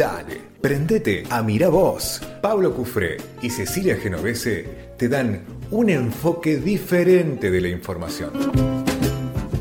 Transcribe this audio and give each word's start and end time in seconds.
Dale, 0.00 0.40
prendete 0.62 1.24
a 1.28 1.42
Mira 1.42 1.68
Vos. 1.68 2.22
Pablo 2.40 2.74
Cufré 2.74 3.18
y 3.42 3.50
Cecilia 3.50 3.98
Genovese 3.98 4.94
te 4.96 5.10
dan 5.10 5.42
un 5.70 5.90
enfoque 5.90 6.56
diferente 6.56 7.50
de 7.50 7.60
la 7.60 7.68
información. 7.68 8.30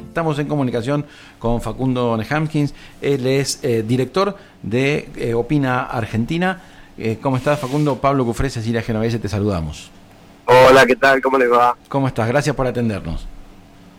Estamos 0.08 0.40
en 0.40 0.48
comunicación 0.48 1.06
con 1.40 1.60
Facundo 1.60 2.16
Nehamkins, 2.16 2.74
él 3.02 3.28
es 3.28 3.60
eh, 3.64 3.84
director 3.86 4.38
de 4.64 5.10
eh, 5.18 5.34
Opina 5.34 5.84
Argentina. 5.84 6.62
Eh, 6.98 7.20
¿Cómo 7.21 7.36
estás, 7.36 7.60
Facundo? 7.60 7.98
Pablo 7.98 8.24
Cufré, 8.24 8.50
Cecilia 8.50 8.82
Genovese, 8.82 9.20
te 9.20 9.28
saludamos. 9.28 9.92
Hola, 10.46 10.86
¿qué 10.86 10.96
tal? 10.96 11.21
¿Cómo 11.21 11.38
les 11.38 11.52
va? 11.52 11.76
¿Cómo 11.90 12.08
estás? 12.08 12.30
Gracias 12.30 12.56
por 12.56 12.66
atendernos. 12.66 13.28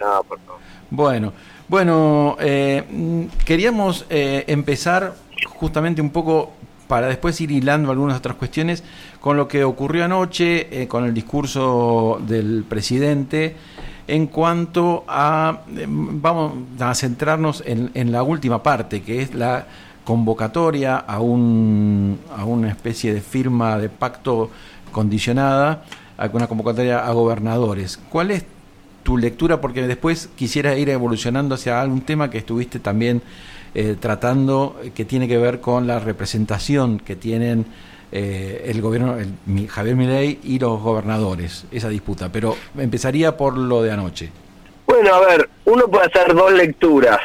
No, 0.00 0.24
por 0.24 0.40
favor. 0.40 0.60
Bueno, 0.88 1.34
bueno, 1.68 2.38
mm, 2.40 3.24
queríamos 3.44 4.06
empezar 4.08 5.12
justamente 5.46 6.00
un 6.00 6.10
poco 6.10 6.52
para 6.88 7.06
después 7.06 7.40
ir 7.40 7.50
hilando 7.52 7.90
algunas 7.90 8.18
otras 8.18 8.36
cuestiones 8.36 8.82
con 9.20 9.36
lo 9.36 9.46
que 9.46 9.62
ocurrió 9.64 10.04
anoche, 10.04 10.88
con 10.88 11.04
el 11.04 11.14
discurso 11.14 12.20
del 12.26 12.64
presidente 12.68 13.54
en 14.10 14.26
cuanto 14.26 15.04
a, 15.06 15.60
em, 15.76 16.20
vamos 16.20 16.52
a 16.80 16.94
centrarnos 16.94 17.62
en, 17.64 17.92
en 17.94 18.10
la 18.10 18.24
última 18.24 18.60
parte, 18.60 19.02
que 19.02 19.22
es 19.22 19.34
la 19.34 19.66
convocatoria 20.04 20.96
a, 20.96 21.20
un, 21.20 22.18
a 22.36 22.44
una 22.44 22.70
especie 22.70 23.14
de 23.14 23.20
firma 23.20 23.78
de 23.78 23.88
pacto 23.88 24.50
condicionada, 24.90 25.84
a 26.18 26.26
una 26.32 26.48
convocatoria 26.48 27.06
a 27.06 27.12
gobernadores. 27.12 28.00
¿Cuál 28.08 28.32
es 28.32 28.44
tu 29.04 29.16
lectura? 29.16 29.60
Porque 29.60 29.86
después 29.86 30.28
quisiera 30.34 30.76
ir 30.76 30.88
evolucionando 30.88 31.54
hacia 31.54 31.80
algún 31.80 32.00
tema 32.00 32.30
que 32.30 32.38
estuviste 32.38 32.80
también 32.80 33.22
eh, 33.74 33.96
tratando, 33.98 34.80
que 34.94 35.04
tiene 35.04 35.28
que 35.28 35.38
ver 35.38 35.60
con 35.60 35.86
la 35.86 36.00
representación 36.00 36.98
que 36.98 37.16
tienen 37.16 37.66
eh, 38.12 38.64
el 38.66 38.82
gobierno, 38.82 39.16
el, 39.16 39.68
Javier 39.68 39.94
Milei 39.94 40.40
y 40.42 40.58
los 40.58 40.80
gobernadores, 40.80 41.66
esa 41.70 41.88
disputa. 41.88 42.30
Pero 42.32 42.56
empezaría 42.76 43.36
por 43.36 43.56
lo 43.56 43.82
de 43.82 43.92
anoche. 43.92 44.30
Bueno, 44.86 45.14
a 45.14 45.20
ver, 45.20 45.48
uno 45.66 45.86
puede 45.86 46.06
hacer 46.06 46.34
dos 46.34 46.52
lecturas 46.52 47.20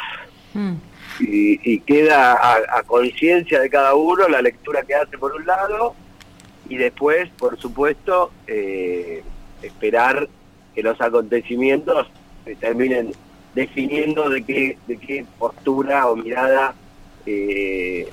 mm. 0.54 0.72
y, 1.18 1.80
queda 1.80 2.38
a, 2.78 2.82
conciencia 2.84 3.58
de 3.58 3.68
cada 3.68 3.94
uno 3.94 4.28
la 4.28 4.40
lectura 4.40 4.82
que 4.82 4.94
hace 4.94 5.18
por 5.18 5.32
un 5.34 5.44
lado 5.44 5.94
y 6.68 6.76
después, 6.76 7.28
por 7.36 7.58
supuesto, 7.58 8.30
eh, 8.46 9.24
esperar 9.62 10.28
que 10.76 10.82
los 10.82 11.00
acontecimientos 11.00 12.06
se 12.44 12.54
terminen 12.54 13.12
definiendo 13.56 14.28
de 14.28 14.44
qué, 14.44 14.78
de 14.86 14.98
qué 14.98 15.26
postura 15.38 16.06
o 16.08 16.14
mirada 16.14 16.74
eh, 17.24 18.06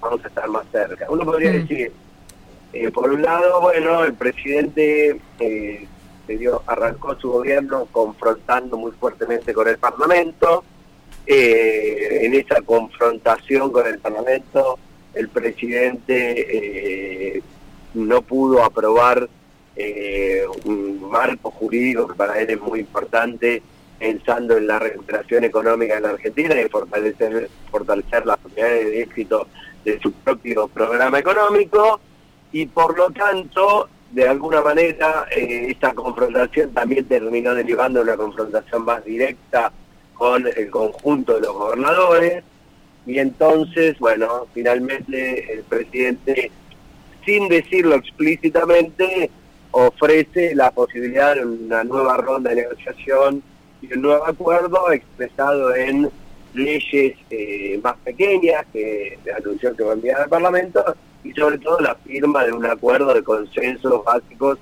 vamos 0.00 0.24
a 0.24 0.28
estar 0.28 0.48
más 0.48 0.64
cerca. 0.72 1.06
Uno 1.10 1.26
podría 1.26 1.50
mm. 1.50 1.54
decir, 1.54 1.92
eh, 2.72 2.90
por 2.90 3.10
un 3.10 3.20
lado, 3.20 3.60
bueno, 3.60 4.04
el 4.04 4.14
presidente 4.14 5.20
eh, 5.38 5.86
dio, 6.26 6.62
arrancó 6.66 7.14
su 7.20 7.30
gobierno 7.30 7.86
confrontando 7.92 8.78
muy 8.78 8.92
fuertemente 8.92 9.52
con 9.52 9.68
el 9.68 9.76
Parlamento. 9.76 10.64
En 11.30 12.32
esa 12.32 12.62
confrontación 12.62 13.70
con 13.70 13.86
el 13.86 13.98
Parlamento, 13.98 14.78
el 15.12 15.28
presidente 15.28 17.42
no 17.92 18.22
pudo 18.22 18.64
aprobar 18.64 19.28
un 20.64 21.10
marco 21.10 21.50
jurídico 21.50 22.08
que 22.08 22.14
para 22.14 22.40
él 22.40 22.48
es 22.48 22.58
muy 22.58 22.80
importante, 22.80 23.62
pensando 23.98 24.56
en 24.56 24.66
la 24.66 24.78
recuperación 24.78 25.44
económica 25.44 25.96
en 25.96 26.02
la 26.04 26.10
Argentina 26.10 26.60
y 26.60 26.68
fortalecer, 26.68 27.50
fortalecer 27.70 28.26
las 28.26 28.38
posibilidades 28.38 28.86
de 28.86 29.02
éxito 29.02 29.46
de 29.84 29.98
su 30.00 30.12
propio 30.12 30.68
programa 30.68 31.18
económico. 31.18 32.00
Y 32.52 32.66
por 32.66 32.96
lo 32.96 33.10
tanto, 33.10 33.88
de 34.12 34.28
alguna 34.28 34.62
manera, 34.62 35.26
eh, 35.30 35.66
esta 35.70 35.92
confrontación 35.92 36.72
también 36.72 37.04
terminó 37.06 37.54
derivando 37.54 38.00
en 38.00 38.08
una 38.08 38.16
confrontación 38.16 38.84
más 38.84 39.04
directa 39.04 39.72
con 40.14 40.46
el 40.46 40.70
conjunto 40.70 41.34
de 41.34 41.40
los 41.42 41.52
gobernadores. 41.52 42.42
Y 43.06 43.18
entonces, 43.18 43.98
bueno, 43.98 44.46
finalmente 44.54 45.52
el 45.52 45.62
presidente, 45.62 46.50
sin 47.24 47.48
decirlo 47.48 47.96
explícitamente, 47.96 49.30
ofrece 49.70 50.54
la 50.54 50.70
posibilidad 50.70 51.34
de 51.34 51.44
una 51.44 51.84
nueva 51.84 52.16
ronda 52.16 52.50
de 52.50 52.62
negociación 52.62 53.42
y 53.80 53.92
un 53.92 54.02
nuevo 54.02 54.26
acuerdo 54.26 54.90
expresado 54.92 55.74
en 55.74 56.10
leyes 56.54 57.16
eh, 57.30 57.80
más 57.82 57.96
pequeñas 58.04 58.64
que 58.72 59.18
anunció 59.36 59.74
que 59.76 59.84
va 59.84 59.92
a 59.92 59.94
enviar 59.94 60.20
al 60.22 60.28
Parlamento 60.28 60.82
y 61.22 61.32
sobre 61.32 61.58
todo 61.58 61.78
la 61.80 61.94
firma 61.96 62.44
de 62.44 62.52
un 62.52 62.66
acuerdo 62.66 63.12
de 63.14 63.22
consensos 63.22 64.04
básicos 64.04 64.58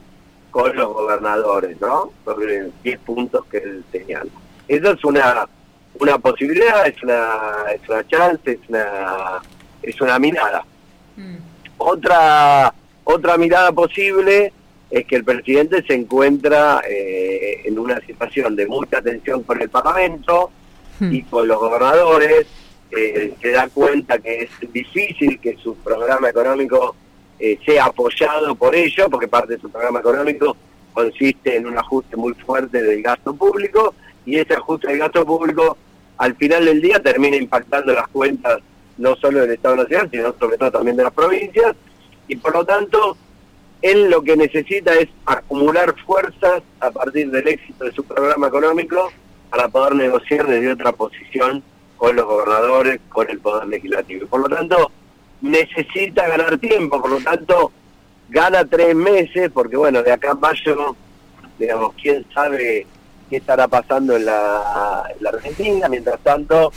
con 0.50 0.74
los 0.74 0.92
gobernadores, 0.92 1.80
¿no? 1.80 2.12
Sobre 2.24 2.70
10 2.82 2.98
puntos 3.00 3.44
que 3.46 3.58
él 3.58 3.84
señala. 3.92 4.30
Eso 4.68 4.90
es 4.90 5.04
una 5.04 5.46
una 6.00 6.18
posibilidad, 6.18 6.86
es 6.86 7.02
una, 7.02 7.72
es 7.72 7.88
una 7.88 8.06
chance, 8.06 8.52
es 8.52 8.68
una, 8.68 9.42
es 9.82 10.00
una 10.00 10.18
mirada. 10.18 10.64
Mm. 11.16 11.36
Otra, 11.78 12.72
otra 13.04 13.36
mirada 13.36 13.72
posible 13.72 14.52
es 14.90 15.04
que 15.06 15.16
el 15.16 15.24
presidente 15.24 15.82
se 15.86 15.94
encuentra 15.94 16.82
eh, 16.88 17.62
en 17.64 17.78
una 17.78 18.00
situación 18.00 18.54
de 18.54 18.66
mucha 18.66 19.02
tensión 19.02 19.42
con 19.42 19.60
el 19.60 19.68
Parlamento, 19.68 20.50
Hmm. 20.98 21.14
y 21.14 21.22
con 21.22 21.46
los 21.46 21.58
gobernadores, 21.58 22.46
eh, 22.90 23.34
se 23.40 23.50
da 23.50 23.68
cuenta 23.68 24.18
que 24.18 24.44
es 24.44 24.72
difícil 24.72 25.38
que 25.40 25.56
su 25.56 25.76
programa 25.76 26.30
económico 26.30 26.96
eh, 27.38 27.58
sea 27.66 27.86
apoyado 27.86 28.54
por 28.54 28.74
ellos, 28.74 29.06
porque 29.10 29.28
parte 29.28 29.54
de 29.54 29.60
su 29.60 29.70
programa 29.70 30.00
económico 30.00 30.56
consiste 30.94 31.56
en 31.56 31.66
un 31.66 31.76
ajuste 31.76 32.16
muy 32.16 32.32
fuerte 32.32 32.82
del 32.82 33.02
gasto 33.02 33.34
público, 33.34 33.94
y 34.24 34.38
ese 34.38 34.54
ajuste 34.54 34.88
del 34.88 34.98
gasto 34.98 35.26
público 35.26 35.76
al 36.16 36.34
final 36.36 36.64
del 36.64 36.80
día 36.80 37.02
termina 37.02 37.36
impactando 37.36 37.92
las 37.92 38.08
cuentas 38.08 38.60
no 38.96 39.14
solo 39.16 39.40
del 39.40 39.50
Estado 39.50 39.76
Nacional, 39.76 40.08
sino 40.10 40.34
sobre 40.38 40.56
todo 40.56 40.70
también 40.70 40.96
de 40.96 41.02
las 41.02 41.12
provincias, 41.12 41.76
y 42.26 42.36
por 42.36 42.54
lo 42.54 42.64
tanto 42.64 43.18
él 43.90 44.10
lo 44.10 44.22
que 44.22 44.36
necesita 44.36 44.94
es 44.94 45.08
acumular 45.24 45.94
fuerzas 46.04 46.62
a 46.80 46.90
partir 46.90 47.30
del 47.30 47.46
éxito 47.46 47.84
de 47.84 47.92
su 47.92 48.04
programa 48.04 48.48
económico 48.48 49.10
para 49.50 49.68
poder 49.68 49.94
negociar 49.94 50.46
desde 50.46 50.72
otra 50.72 50.92
posición 50.92 51.62
con 51.96 52.16
los 52.16 52.26
gobernadores, 52.26 53.00
con 53.08 53.28
el 53.30 53.40
Poder 53.40 53.66
Legislativo. 53.68 54.26
Por 54.26 54.40
lo 54.40 54.54
tanto, 54.54 54.90
necesita 55.40 56.28
ganar 56.28 56.58
tiempo, 56.58 57.00
por 57.00 57.10
lo 57.10 57.20
tanto, 57.20 57.72
gana 58.28 58.64
tres 58.64 58.94
meses, 58.94 59.50
porque 59.52 59.76
bueno, 59.76 60.02
de 60.02 60.12
acá 60.12 60.32
a 60.32 60.34
mayo, 60.34 60.96
digamos, 61.58 61.94
quién 62.00 62.26
sabe 62.34 62.86
qué 63.30 63.36
estará 63.36 63.66
pasando 63.68 64.16
en 64.16 64.26
la, 64.26 65.04
Argentina, 65.26 65.88
mientras 65.88 66.20
tanto, 66.20 66.72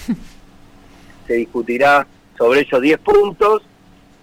se 1.27 1.33
discutirá 1.33 2.07
sobre 2.37 2.61
esos 2.61 2.81
10 2.81 2.99
puntos, 2.99 3.61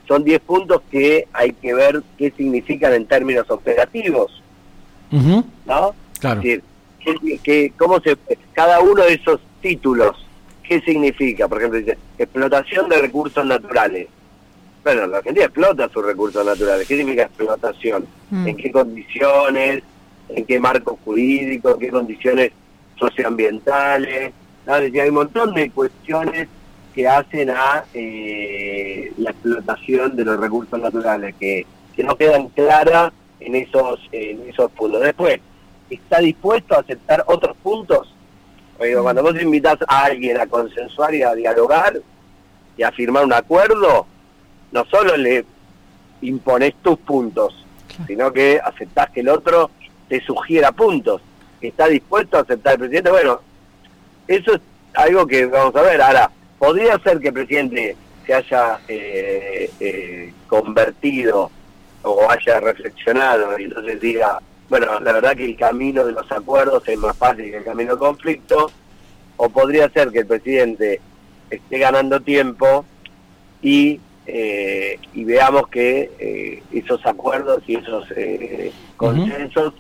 son 0.06 0.24
10 0.24 0.40
puntos 0.40 0.82
que 0.90 1.28
hay 1.32 1.52
que 1.52 1.74
ver 1.74 2.02
qué 2.16 2.32
significan 2.36 2.92
en 2.92 3.06
términos 3.06 3.50
operativos, 3.50 4.42
¿no? 5.10 5.94
Claro 6.20 6.42
que, 7.42 7.72
cómo 7.76 8.00
se, 8.00 8.16
cada 8.52 8.80
uno 8.80 9.02
de 9.02 9.14
esos 9.14 9.40
títulos, 9.60 10.16
¿qué 10.62 10.80
significa? 10.80 11.48
Por 11.48 11.58
ejemplo, 11.58 11.78
dice, 11.78 11.98
explotación 12.18 12.88
de 12.88 12.98
recursos 12.98 13.44
naturales. 13.44 14.08
Bueno, 14.82 15.06
la 15.06 15.18
Argentina 15.18 15.46
explota 15.46 15.88
sus 15.88 16.04
recursos 16.04 16.44
naturales. 16.44 16.86
¿Qué 16.86 16.96
significa 16.96 17.24
explotación? 17.24 18.06
Mm. 18.30 18.48
¿En 18.48 18.56
qué 18.56 18.72
condiciones? 18.72 19.82
¿En 20.28 20.44
qué 20.44 20.60
marco 20.60 20.98
jurídico? 21.04 21.72
¿En 21.74 21.78
qué 21.78 21.88
condiciones 21.88 22.52
socioambientales? 22.98 24.32
hay 24.66 25.08
un 25.08 25.14
montón 25.14 25.54
de 25.54 25.70
cuestiones 25.70 26.48
que 26.96 27.06
hacen 27.06 27.50
a 27.50 27.84
eh, 27.92 29.12
la 29.18 29.30
explotación 29.30 30.16
de 30.16 30.24
los 30.24 30.40
recursos 30.40 30.80
naturales 30.80 31.34
que, 31.38 31.66
que 31.94 32.02
no 32.02 32.16
quedan 32.16 32.48
claras 32.48 33.12
en 33.38 33.54
esos, 33.54 34.00
en 34.12 34.48
esos 34.48 34.72
puntos. 34.72 35.02
Después, 35.02 35.38
está 35.90 36.20
dispuesto 36.20 36.74
a 36.74 36.80
aceptar 36.80 37.22
otros 37.26 37.54
puntos. 37.62 38.14
Oigo, 38.78 39.02
cuando 39.02 39.22
vos 39.22 39.34
invitas 39.40 39.76
a 39.86 40.04
alguien 40.06 40.40
a 40.40 40.46
consensuar 40.46 41.14
y 41.14 41.22
a 41.22 41.34
dialogar 41.34 42.00
y 42.78 42.82
a 42.82 42.90
firmar 42.92 43.26
un 43.26 43.34
acuerdo, 43.34 44.06
no 44.72 44.84
solo 44.86 45.18
le 45.18 45.44
impones 46.22 46.76
tus 46.82 46.98
puntos, 47.00 47.62
sino 48.06 48.32
que 48.32 48.58
aceptás 48.64 49.10
que 49.10 49.20
el 49.20 49.28
otro 49.28 49.70
te 50.08 50.22
sugiera 50.22 50.72
puntos. 50.72 51.20
¿Está 51.60 51.88
dispuesto 51.88 52.38
a 52.38 52.40
aceptar 52.40 52.72
el 52.72 52.78
presidente? 52.78 53.10
Bueno, 53.10 53.40
eso 54.26 54.54
es 54.54 54.60
algo 54.94 55.26
que 55.26 55.44
vamos 55.44 55.76
a 55.76 55.82
ver. 55.82 56.00
Ahora, 56.00 56.30
podría 56.58 56.98
ser 56.98 57.20
que 57.20 57.28
el 57.28 57.34
presidente 57.34 57.96
se 58.26 58.34
haya 58.34 58.80
eh, 58.88 59.70
eh, 59.80 60.32
convertido 60.48 61.50
o 62.02 62.30
haya 62.30 62.60
reflexionado 62.60 63.58
y 63.58 63.64
entonces 63.64 64.00
diga, 64.00 64.40
bueno, 64.68 64.98
la 65.00 65.12
verdad 65.12 65.36
que 65.36 65.44
el 65.44 65.56
camino 65.56 66.04
de 66.04 66.12
los 66.12 66.30
acuerdos 66.30 66.86
es 66.88 66.98
más 66.98 67.16
fácil 67.16 67.50
que 67.50 67.58
el 67.58 67.64
camino 67.64 67.94
de 67.94 67.98
conflicto, 67.98 68.70
o 69.36 69.48
podría 69.48 69.88
ser 69.90 70.10
que 70.10 70.20
el 70.20 70.26
presidente 70.26 71.00
esté 71.50 71.78
ganando 71.78 72.20
tiempo 72.20 72.84
y 73.62 74.00
eh, 74.28 74.98
y 75.14 75.22
veamos 75.22 75.68
que 75.68 76.10
eh, 76.18 76.62
esos 76.72 77.04
acuerdos 77.06 77.62
y 77.68 77.76
esos 77.76 78.10
eh, 78.16 78.72
consensos 78.96 79.72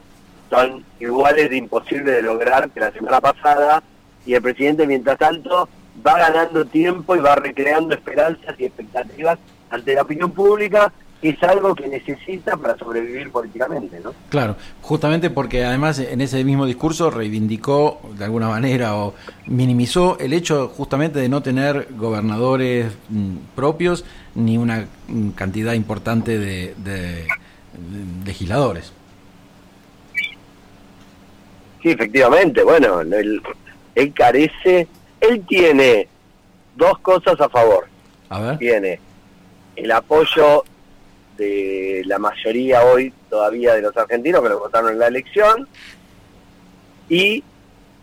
son 0.48 0.84
iguales 1.00 1.50
de 1.50 1.56
imposibles 1.56 2.14
de 2.14 2.22
lograr 2.22 2.70
que 2.70 2.78
la 2.78 2.92
semana 2.92 3.20
pasada 3.20 3.82
y 4.24 4.34
el 4.34 4.42
presidente 4.42 4.86
mientras 4.86 5.18
tanto 5.18 5.68
va 6.04 6.18
ganando 6.18 6.64
tiempo 6.64 7.16
y 7.16 7.20
va 7.20 7.36
recreando 7.36 7.94
esperanzas 7.94 8.54
y 8.58 8.64
expectativas 8.64 9.38
ante 9.70 9.94
la 9.94 10.02
opinión 10.02 10.30
pública 10.30 10.92
es 11.22 11.42
algo 11.42 11.74
que 11.74 11.88
necesita 11.88 12.56
para 12.56 12.76
sobrevivir 12.76 13.30
políticamente, 13.30 14.00
¿no? 14.00 14.12
Claro, 14.28 14.56
justamente 14.82 15.30
porque 15.30 15.64
además 15.64 15.98
en 15.98 16.20
ese 16.20 16.44
mismo 16.44 16.66
discurso 16.66 17.10
reivindicó 17.10 18.00
de 18.18 18.24
alguna 18.24 18.48
manera 18.48 18.96
o 18.96 19.14
minimizó 19.46 20.18
el 20.18 20.32
hecho 20.32 20.68
justamente 20.68 21.18
de 21.18 21.28
no 21.28 21.42
tener 21.42 21.88
gobernadores 21.92 22.92
mm, 23.08 23.36
propios 23.54 24.04
ni 24.34 24.58
una 24.58 24.86
mm, 25.08 25.30
cantidad 25.30 25.72
importante 25.72 26.38
de, 26.38 27.26
legisladores. 28.24 28.92
Sí, 31.82 31.90
efectivamente, 31.90 32.62
bueno, 32.62 33.00
él, 33.00 33.42
él 33.94 34.12
carece, 34.14 34.88
él 35.28 35.44
tiene 35.46 36.08
dos 36.76 36.98
cosas 36.98 37.40
a 37.40 37.48
favor. 37.48 37.86
A 38.28 38.40
ver. 38.40 38.58
Tiene 38.58 39.00
el 39.76 39.92
apoyo 39.92 40.64
de 41.36 42.02
la 42.06 42.18
mayoría 42.18 42.82
hoy 42.84 43.12
todavía 43.28 43.74
de 43.74 43.82
los 43.82 43.96
argentinos 43.96 44.42
que 44.42 44.48
lo 44.48 44.58
votaron 44.58 44.92
en 44.92 44.98
la 44.98 45.08
elección 45.08 45.68
y 47.08 47.44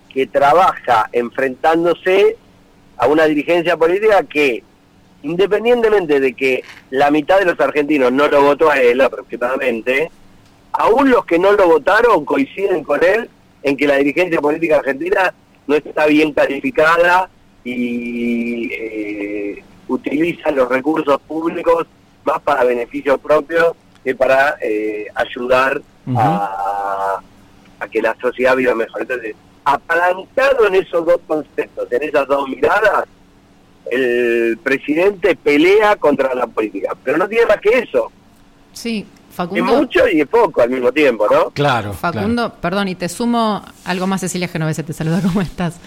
que 0.10 0.28
trabaja 0.28 1.10
enfrentándose 1.12 2.38
a 2.98 3.08
una 3.08 3.26
dirigencia 3.26 3.76
política 3.76 4.24
que 4.24 4.64
independientemente 5.24 6.20
de 6.20 6.34
que 6.34 6.64
la 6.92 7.10
mitad 7.10 7.40
de 7.40 7.46
los 7.46 7.60
argentinos 7.60 8.12
no 8.12 8.28
lo 8.28 8.44
votó 8.44 8.70
a 8.70 8.80
él 8.80 9.02
aproximadamente, 9.02 10.12
aún 10.74 11.10
los 11.10 11.26
que 11.26 11.40
no 11.40 11.54
lo 11.54 11.68
votaron 11.68 12.26
coinciden 12.26 12.84
con 12.84 13.04
él 13.04 13.30
en 13.64 13.78
que 13.78 13.88
la 13.88 13.96
dirigencia 13.96 14.42
política 14.42 14.78
argentina 14.78 15.34
no 15.68 15.76
está 15.76 16.06
bien 16.08 16.34
calificada 16.34 17.30
y 17.64 18.70
eh, 18.72 19.64
utiliza 19.88 20.52
los 20.52 20.70
recursos 20.70 21.20
públicos 21.22 21.88
más 22.26 22.42
para 22.42 22.64
beneficio 22.64 23.18
propio 23.18 23.76
que 24.04 24.16
para 24.16 24.58
eh, 24.62 25.08
ayudar 25.16 25.82
a, 26.16 27.20
que 27.92 28.02
la 28.02 28.16
sociedad 28.20 28.56
viva 28.56 28.74
mejor. 28.74 29.02
Entonces, 29.02 29.36
apalancado 29.66 30.68
en 30.68 30.76
esos 30.76 31.06
dos 31.06 31.20
conceptos, 31.28 31.92
en 31.92 32.04
esas 32.04 32.28
dos 32.28 32.48
miradas, 32.48 33.06
el 33.92 34.58
presidente 34.64 35.36
pelea 35.36 35.96
contra 35.98 36.34
la 36.34 36.48
política, 36.48 36.96
pero 37.04 37.18
no 37.18 37.28
tiene 37.28 37.46
más 37.46 37.58
que 37.58 37.80
eso. 37.80 38.12
Sí, 38.72 39.06
Facundo. 39.34 39.74
Es 39.74 39.78
mucho 39.80 40.08
y 40.08 40.22
es 40.22 40.28
poco 40.28 40.62
al 40.62 40.70
mismo 40.70 40.92
tiempo, 40.92 41.28
¿no? 41.30 41.50
Claro. 41.50 41.94
Facundo, 41.94 42.54
perdón, 42.62 42.88
y 42.88 42.96
te 42.96 43.10
sumo 43.10 43.64
algo 43.86 44.08
más, 44.08 44.22
Cecilia 44.22 44.48
Genovese, 44.48 44.84
te 44.84 44.94
saluda, 44.94 45.22
¿cómo 45.22 45.42
estás? 45.42 45.80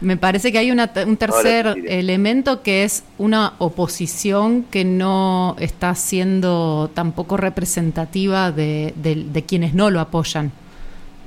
Me 0.00 0.16
parece 0.16 0.52
que 0.52 0.58
hay 0.58 0.70
una, 0.70 0.90
un 1.06 1.16
tercer 1.16 1.76
elemento 1.86 2.62
que 2.62 2.84
es 2.84 3.02
una 3.18 3.54
oposición 3.58 4.64
que 4.64 4.84
no 4.84 5.56
está 5.58 5.94
siendo 5.96 6.90
tampoco 6.94 7.36
representativa 7.36 8.52
de, 8.52 8.92
de, 8.96 9.42
quienes 9.42 9.74
no 9.74 9.90
lo 9.90 9.98
apoyan, 9.98 10.52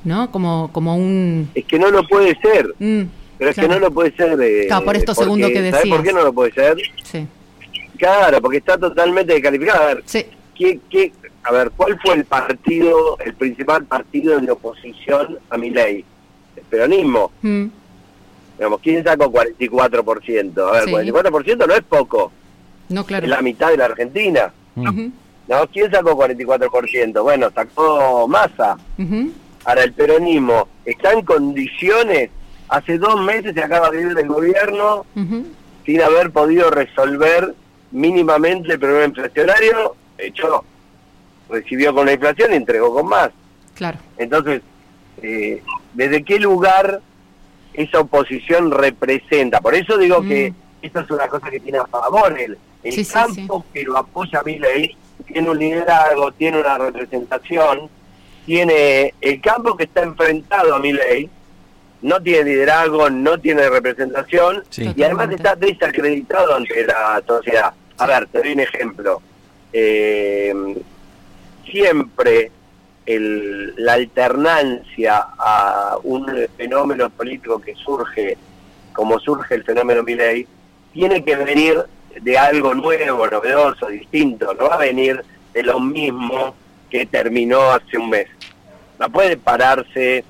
¿no? 0.06 0.32
Como, 0.32 0.70
como 0.72 0.96
un... 0.96 1.50
Es 1.54 1.66
que 1.66 1.78
no 1.78 1.92
lo 1.92 2.08
puede 2.08 2.38
ser. 2.42 2.74
Mm, 2.80 3.02
pero 3.38 3.52
es 3.52 3.58
que 3.58 3.68
no 3.68 3.80
lo 3.80 3.92
puede 3.92 4.16
ser. 4.16 4.40
Eh, 4.42 4.68
claro, 4.68 4.86
por 4.86 4.96
esto 4.96 5.16
segundo 5.16 5.48
que 5.48 5.62
decías. 5.62 5.82
¿Sabes 5.82 5.94
por 5.94 6.04
qué 6.04 6.14
no 6.14 6.24
lo 6.24 6.32
puede 6.32 6.54
ser? 6.54 6.78
Sí. 7.04 7.28
Claro, 7.98 8.42
porque 8.42 8.58
está 8.58 8.78
totalmente 8.78 9.34
descalificado. 9.34 9.84
A 9.84 9.86
ver, 9.88 10.04
sí. 10.06 10.26
¿Qué, 10.62 10.80
qué, 10.90 11.12
a 11.44 11.52
ver, 11.52 11.72
¿cuál 11.72 12.00
fue 12.00 12.14
el 12.14 12.26
partido, 12.26 13.18
el 13.26 13.34
principal 13.34 13.86
partido 13.86 14.40
de 14.40 14.52
oposición 14.52 15.40
a 15.50 15.58
mi 15.58 15.72
ley? 15.72 16.06
El 16.56 16.64
peronismo. 16.64 17.32
Mm. 17.42 17.66
Digamos, 18.58 18.80
¿quién 18.82 19.04
sacó 19.04 19.32
44%? 19.32 20.70
A 20.70 20.86
ver, 20.86 21.08
44% 21.08 21.68
no 21.68 21.74
es 21.74 21.82
poco. 21.82 22.32
No, 22.90 23.04
claro. 23.06 23.26
Es 23.26 23.30
la 23.30 23.42
mitad 23.42 23.70
de 23.70 23.78
la 23.78 23.86
Argentina. 23.86 24.54
¿No? 24.76 25.68
¿Quién 25.74 25.92
sacó 25.92 26.12
44%? 26.12 27.24
Bueno, 27.24 27.50
sacó 27.54 28.28
Massa. 28.28 28.78
Ahora, 29.66 29.84
el 29.84 29.94
peronismo 29.94 30.68
está 30.86 31.12
en 31.14 31.24
condiciones. 31.24 32.30
Hace 32.70 33.00
dos 33.00 33.20
meses 33.20 33.56
se 33.56 33.64
acaba 33.64 33.90
de 33.90 34.02
ir 34.02 34.14
del 34.14 34.28
gobierno 34.28 35.06
sin 35.86 36.02
haber 36.02 36.30
podido 36.30 36.70
resolver 36.70 37.56
mínimamente 37.92 38.74
el 38.74 38.80
problema 38.80 39.06
inflacionario. 39.06 39.96
De 40.22 40.28
hecho, 40.28 40.64
recibió 41.50 41.94
con 41.94 42.06
la 42.06 42.14
inflación 42.14 42.54
y 42.54 42.58
entregó 42.58 42.94
con 42.94 43.08
más. 43.08 43.32
Claro. 43.74 43.98
Entonces, 44.18 44.62
eh, 45.22 45.64
¿desde 45.94 46.24
qué 46.24 46.40
lugar 46.40 47.02
esa 47.74 48.02
oposición 48.02 48.72
representa. 48.72 49.62
Por 49.62 49.76
eso 49.76 49.98
digo 49.98 50.22
que 50.22 50.52
mm. 50.52 50.86
esto 50.86 51.00
es 51.02 51.12
una 51.12 51.28
cosa 51.28 51.50
que 51.50 51.60
tiene 51.60 51.78
a 51.78 51.86
favor 51.86 52.38
el, 52.40 52.58
el 52.84 53.08
campo 53.08 53.66
que 53.74 53.84
lo 53.84 53.98
apoya 53.98 54.40
a 54.40 54.44
mi 54.44 54.60
ley, 54.60 54.96
tiene 55.26 55.50
un 55.50 55.60
liderazgo, 55.60 56.32
tiene 56.34 56.60
una 56.60 56.78
representación, 56.78 57.90
tiene 58.46 59.14
el 59.22 59.42
campo 59.42 59.78
que 59.78 59.86
está 59.86 60.04
enfrentado 60.04 60.76
a 60.76 60.80
mi 60.80 60.94
ley, 60.94 61.30
no 62.02 62.22
tiene 62.22 62.44
liderazgo, 62.44 63.10
no 63.10 63.40
tiene 63.40 63.70
representación 63.70 64.64
y 64.76 65.04
además 65.04 65.30
está 65.32 65.56
desacreditado 65.56 66.56
ante 66.56 66.86
la 66.86 67.22
sociedad. 67.26 67.74
A 67.98 68.08
ver, 68.08 68.26
te 68.28 68.40
doy 68.40 68.54
un 68.54 68.60
ejemplo. 68.62 69.22
Eh, 69.74 70.54
siempre 71.70 72.52
la 73.08 73.94
alternancia 73.94 75.26
a 75.38 75.98
un 76.04 76.26
fenómeno 76.56 77.10
político 77.10 77.60
que 77.60 77.76
surge, 77.76 78.38
como 78.94 79.20
surge 79.20 79.56
el 79.56 79.64
fenómeno 79.64 80.04
Milley, 80.04 80.48
tiene 80.94 81.24
que 81.24 81.36
venir 81.36 81.84
de 82.22 82.38
algo 82.38 82.74
nuevo, 82.74 83.28
novedoso, 83.28 83.88
distinto, 83.88 84.54
no 84.54 84.70
va 84.70 84.76
a 84.76 84.80
venir 84.80 85.24
de 85.54 85.64
lo 85.64 85.80
mismo 85.80 86.56
que 86.90 87.06
terminó 87.06 87.72
hace 87.72 87.98
un 87.98 88.10
mes. 88.10 88.28
No 89.00 89.10
puede 89.10 89.38
pararse 89.38 90.24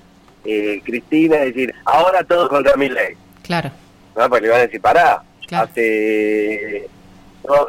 eh, 0.46 0.82
Cristina 0.84 1.44
y 1.44 1.52
decir, 1.52 1.76
ahora 1.86 2.24
todo 2.24 2.48
contra 2.48 2.76
Milley. 2.78 3.16
Claro. 3.44 3.72
No, 4.16 4.30
porque 4.30 4.46
le 4.46 4.50
van 4.50 4.60
a 4.60 4.64
decir, 4.64 4.82
pará, 4.82 5.24
hace 5.52 6.88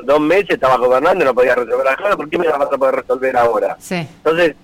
dos 0.04 0.20
meses 0.20 0.50
estaba 0.50 0.76
gobernando 0.76 1.24
y 1.24 1.26
no 1.26 1.34
podía 1.34 1.54
resolver 1.54 1.84
la 1.84 1.96
cosa, 1.96 2.16
¿por 2.16 2.28
qué 2.28 2.38
me 2.38 2.46
la 2.46 2.58
vas 2.58 2.72
a 2.72 2.78
poder 2.78 2.94
resolver 2.96 3.36
ahora? 3.36 3.76
Sí. 3.80 3.96
Entonces, 3.96 4.54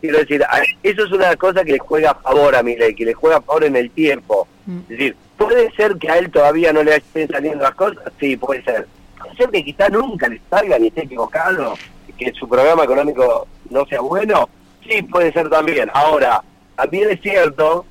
Quiero 0.00 0.18
decir, 0.18 0.42
eso 0.82 1.04
es 1.04 1.12
una 1.12 1.36
cosa 1.36 1.62
que 1.62 1.72
le 1.72 1.78
juega 1.78 2.12
a 2.12 2.14
favor 2.14 2.54
a 2.54 2.62
ley, 2.62 2.94
que 2.94 3.04
le 3.04 3.12
juega 3.12 3.36
a 3.36 3.42
favor 3.42 3.64
en 3.64 3.76
el 3.76 3.90
tiempo. 3.90 4.48
Mm. 4.64 4.78
Es 4.80 4.88
decir, 4.88 5.16
¿puede 5.36 5.70
ser 5.72 5.96
que 5.96 6.10
a 6.10 6.16
él 6.16 6.30
todavía 6.30 6.72
no 6.72 6.82
le 6.82 6.96
estén 6.96 7.28
saliendo 7.28 7.62
las 7.62 7.74
cosas? 7.74 8.04
Sí, 8.18 8.36
puede 8.36 8.62
ser. 8.62 8.88
Puede 9.18 9.36
ser 9.36 9.50
que 9.50 9.64
quizá 9.64 9.88
nunca 9.90 10.28
le 10.28 10.40
salga 10.48 10.78
ni 10.78 10.86
esté 10.88 11.02
equivocado, 11.02 11.74
que 12.16 12.32
su 12.32 12.48
programa 12.48 12.84
económico 12.84 13.46
no 13.68 13.84
sea 13.86 14.00
bueno. 14.00 14.48
Sí, 14.88 15.02
puede 15.02 15.32
ser 15.32 15.50
también. 15.50 15.90
Ahora, 15.92 16.42
también 16.76 17.10
es 17.10 17.20
cierto 17.20 17.84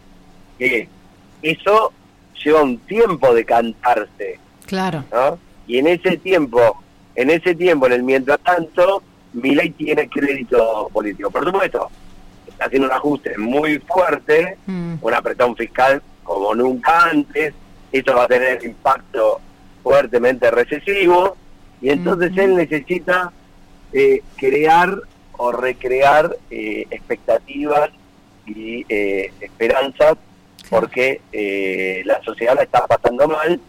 que 0.58 0.90
eso 1.44 1.94
lleva 2.44 2.64
un 2.64 2.80
tiempo 2.80 3.34
de 3.36 3.46
cantarse. 3.46 4.40
Claro. 4.66 5.04
Y 5.70 5.78
en 5.78 5.86
ese 5.86 6.18
tiempo, 6.18 6.82
en 7.14 7.30
ese 7.30 7.54
tiempo, 7.54 7.86
en 7.86 7.94
el 7.94 8.02
mientras 8.02 8.40
tanto, 8.40 9.04
mi 9.34 9.54
ley 9.54 9.70
tiene 9.70 10.10
crédito 10.10 10.90
político. 10.92 11.30
Por 11.30 11.46
supuesto, 11.46 11.92
está 12.48 12.66
haciendo 12.66 12.88
un 12.88 12.94
ajuste 12.94 13.38
muy 13.38 13.78
fuerte, 13.78 14.58
mm. 14.66 14.96
un 15.00 15.14
apretón 15.14 15.56
fiscal 15.56 16.02
como 16.24 16.56
nunca 16.56 17.04
antes, 17.12 17.54
esto 17.92 18.16
va 18.16 18.24
a 18.24 18.28
tener 18.28 18.66
impacto 18.66 19.40
fuertemente 19.84 20.50
recesivo, 20.50 21.38
y 21.82 21.90
entonces 21.90 22.32
él 22.36 22.56
necesita 22.56 23.32
eh, 23.94 24.24
crear 24.38 25.00
o 25.38 25.52
recrear 25.52 26.36
eh, 26.50 26.88
expectativas 26.90 27.92
y 28.48 28.84
eh, 28.90 29.32
esperanzas 29.40 30.18
porque 30.68 31.22
la 32.06 32.22
sociedad 32.24 32.56
la 32.56 32.64
está 32.64 32.86
pasando 32.86 33.28
mal 33.28 33.60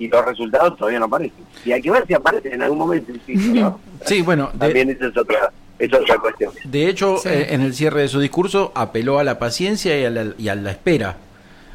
y 0.00 0.08
los 0.08 0.24
resultados 0.24 0.76
todavía 0.78 0.98
no 0.98 1.04
aparecen. 1.04 1.44
Y 1.64 1.72
hay 1.72 1.82
que 1.82 1.90
ver 1.90 2.06
si 2.06 2.14
aparecen 2.14 2.54
en 2.54 2.62
algún 2.62 2.78
momento. 2.78 3.12
Sí, 4.06 4.22
bueno. 4.22 4.50
También 4.58 4.88
esa 4.88 5.08
es 5.08 5.16
otra, 5.16 5.52
es 5.78 5.92
otra 5.92 6.16
cuestión. 6.16 6.54
De 6.64 6.88
hecho, 6.88 7.16
eh, 7.26 7.48
en 7.50 7.60
el 7.60 7.74
cierre 7.74 8.00
de 8.00 8.08
su 8.08 8.18
discurso 8.18 8.72
apeló 8.74 9.18
a 9.18 9.24
la 9.24 9.38
paciencia 9.38 10.00
y 10.00 10.06
a 10.06 10.10
la, 10.10 10.32
y 10.38 10.48
a 10.48 10.54
la 10.54 10.70
espera, 10.70 11.16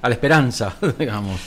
a 0.02 0.10
la 0.10 0.16
esperanza, 0.16 0.76
digamos. 0.98 1.40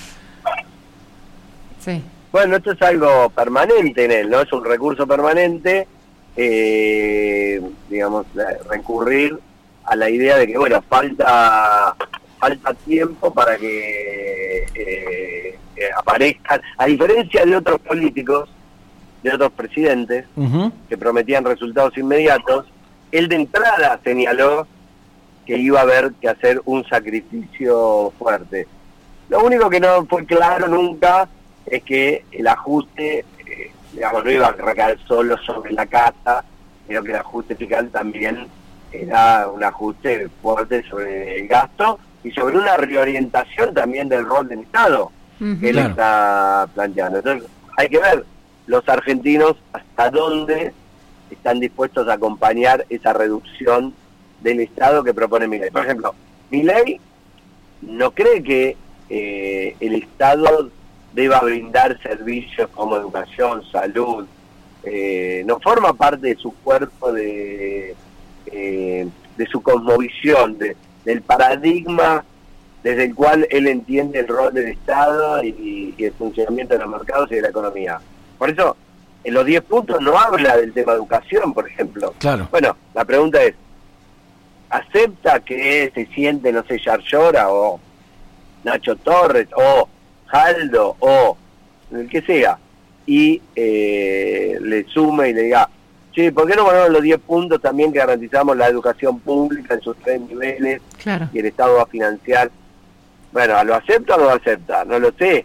Sí. 1.81 2.01
Bueno, 2.31 2.57
esto 2.59 2.71
es 2.73 2.83
algo 2.83 3.29
permanente 3.31 4.05
en 4.05 4.13
él, 4.13 4.31
¿no? 4.31 4.41
Es 4.41 4.53
un 4.53 4.65
recurso 4.65 5.05
permanente, 5.05 5.89
eh, 6.37 7.61
digamos, 7.91 8.27
recurrir 8.71 9.37
a 9.85 9.97
la 9.97 10.09
idea 10.09 10.37
de 10.37 10.47
que, 10.47 10.59
bueno, 10.59 10.81
falta 10.89 11.97
falta 12.39 12.73
tiempo 12.75 13.33
para 13.35 13.57
que 13.57 14.67
eh, 14.75 15.59
aparezcan, 15.97 16.61
a 16.77 16.87
diferencia 16.87 17.45
de 17.45 17.57
otros 17.57 17.81
políticos 17.81 18.49
de 19.23 19.33
otros 19.33 19.53
presidentes 19.53 20.27
que 20.89 20.97
prometían 20.97 21.45
resultados 21.45 21.97
inmediatos, 21.99 22.67
él 23.11 23.29
de 23.29 23.37
entrada 23.37 23.99
señaló 24.05 24.67
que 25.47 25.57
iba 25.57 25.81
a 25.81 25.83
haber 25.83 26.13
que 26.21 26.29
hacer 26.29 26.61
un 26.67 26.85
sacrificio 26.85 28.13
fuerte. 28.19 28.67
Lo 29.29 29.43
único 29.43 29.69
que 29.71 29.81
no 29.81 30.07
fue 30.07 30.25
claro 30.27 30.69
nunca 30.69 31.29
es 31.67 31.83
que 31.83 32.25
el 32.31 32.47
ajuste, 32.47 33.25
eh, 33.47 33.71
digamos, 33.93 34.25
no 34.25 34.31
iba 34.31 34.47
a 34.47 34.53
recaer 34.53 34.99
solo 35.07 35.37
sobre 35.39 35.73
la 35.73 35.87
casa, 35.87 36.45
sino 36.87 37.03
que 37.03 37.11
el 37.11 37.17
ajuste 37.17 37.57
fiscal 37.57 37.89
también 37.91 38.47
era 38.93 39.49
un 39.49 39.63
ajuste 39.65 40.29
fuerte 40.41 40.83
sobre 40.89 41.41
el 41.41 41.49
gasto 41.49 41.99
y 42.25 42.31
sobre 42.31 42.57
una 42.57 42.77
reorientación 42.77 43.75
también 43.75 44.09
del 44.09 44.25
rol 44.25 44.49
del 44.49 44.61
Estado 44.61 45.13
que 45.39 45.71
él 45.71 45.79
está 45.79 46.69
planteando. 46.75 47.19
Entonces, 47.19 47.49
hay 47.77 47.89
que 47.89 47.99
ver 47.99 48.25
los 48.67 48.89
argentinos 48.89 49.57
hasta 49.73 50.11
dónde 50.11 50.73
están 51.31 51.61
dispuestos 51.61 52.09
a 52.09 52.15
acompañar 52.15 52.85
esa 52.89 53.13
reducción 53.13 53.95
del 54.41 54.61
Estado 54.61 55.05
que 55.05 55.15
propone 55.15 55.47
Milei. 55.47 55.71
Por 55.71 55.85
ejemplo, 55.85 56.15
Milei 56.51 57.01
no 57.83 58.11
cree 58.13 58.43
que 58.43 58.77
eh, 59.09 59.77
el 59.81 59.95
Estado 59.95 60.71
deba 61.13 61.41
brindar 61.41 62.01
servicios 62.03 62.69
como 62.71 62.97
educación, 62.97 63.63
salud, 63.71 64.27
eh, 64.85 65.43
no 65.47 65.59
forma 65.61 65.93
parte 65.93 66.29
de 66.29 66.37
su 66.37 66.53
cuerpo, 66.53 67.13
de, 67.13 67.95
eh, 68.47 69.09
de 69.37 69.47
su 69.47 69.61
cosmovisión, 69.61 70.59
de, 70.59 70.77
del 71.05 71.23
paradigma 71.23 72.25
desde 72.83 73.05
el 73.05 73.15
cual 73.15 73.47
él 73.51 73.67
entiende 73.67 74.21
el 74.21 74.29
rol 74.29 74.55
del 74.55 74.69
Estado 74.69 75.43
y, 75.43 75.95
el 75.99 76.13
funcionamiento 76.13 76.75
de 76.75 76.81
los 76.81 76.89
mercados 76.89 77.31
y 77.33 77.37
de 77.37 77.43
la 77.43 77.49
economía. 77.49 77.99
Por 78.39 78.51
eso, 78.51 78.77
en 79.25 79.35
los 79.35 79.45
10 79.45 79.63
puntos 79.63 80.01
no 80.01 80.17
habla 80.19 80.57
del 80.57 80.73
tema 80.73 80.93
educación, 80.93 81.53
por 81.53 81.69
ejemplo. 81.69 82.15
Claro. 82.19 82.49
Bueno, 82.51 82.77
la 82.95 83.05
pregunta 83.05 83.43
es, 83.43 83.55
¿acepta 84.71 85.41
que 85.41 85.91
se 85.95 86.07
siente, 86.07 86.53
no 86.53 86.63
sé, 86.65 86.79
Yarlora 86.79 87.51
o 87.51 87.81
Nacho 88.65 88.97
Torres 88.97 89.49
o 89.57 89.89
Jaldo 90.27 90.97
o 91.01 91.37
el 91.93 92.09
que 92.09 92.23
sea 92.23 92.59
y 93.07 93.41
eh, 93.57 94.59
le 94.61 94.85
sume 94.85 95.31
y 95.31 95.33
le 95.33 95.43
diga, 95.45 95.69
sí, 96.15 96.31
¿por 96.31 96.47
qué 96.47 96.55
no 96.55 96.67
ponemos 96.67 96.91
los 96.91 97.03
10 97.03 97.19
puntos 97.21 97.61
también 97.61 97.91
que 97.91 97.99
garantizamos 97.99 98.57
la 98.57 98.67
educación 98.67 99.19
pública 99.21 99.75
en 99.75 99.81
sus 99.81 99.97
tres 99.97 100.21
niveles 100.21 100.83
y 101.33 101.39
el 101.39 101.47
Estado 101.47 101.77
va 101.77 101.83
a 101.83 101.87
financiar? 101.87 102.51
Bueno, 103.33 103.63
¿lo 103.65 103.75
acepta 103.75 104.15
o 104.15 104.19
no 104.19 104.25
lo 104.25 104.31
acepta? 104.33 104.85
No 104.85 104.99
lo 104.99 105.13
sé. 105.13 105.45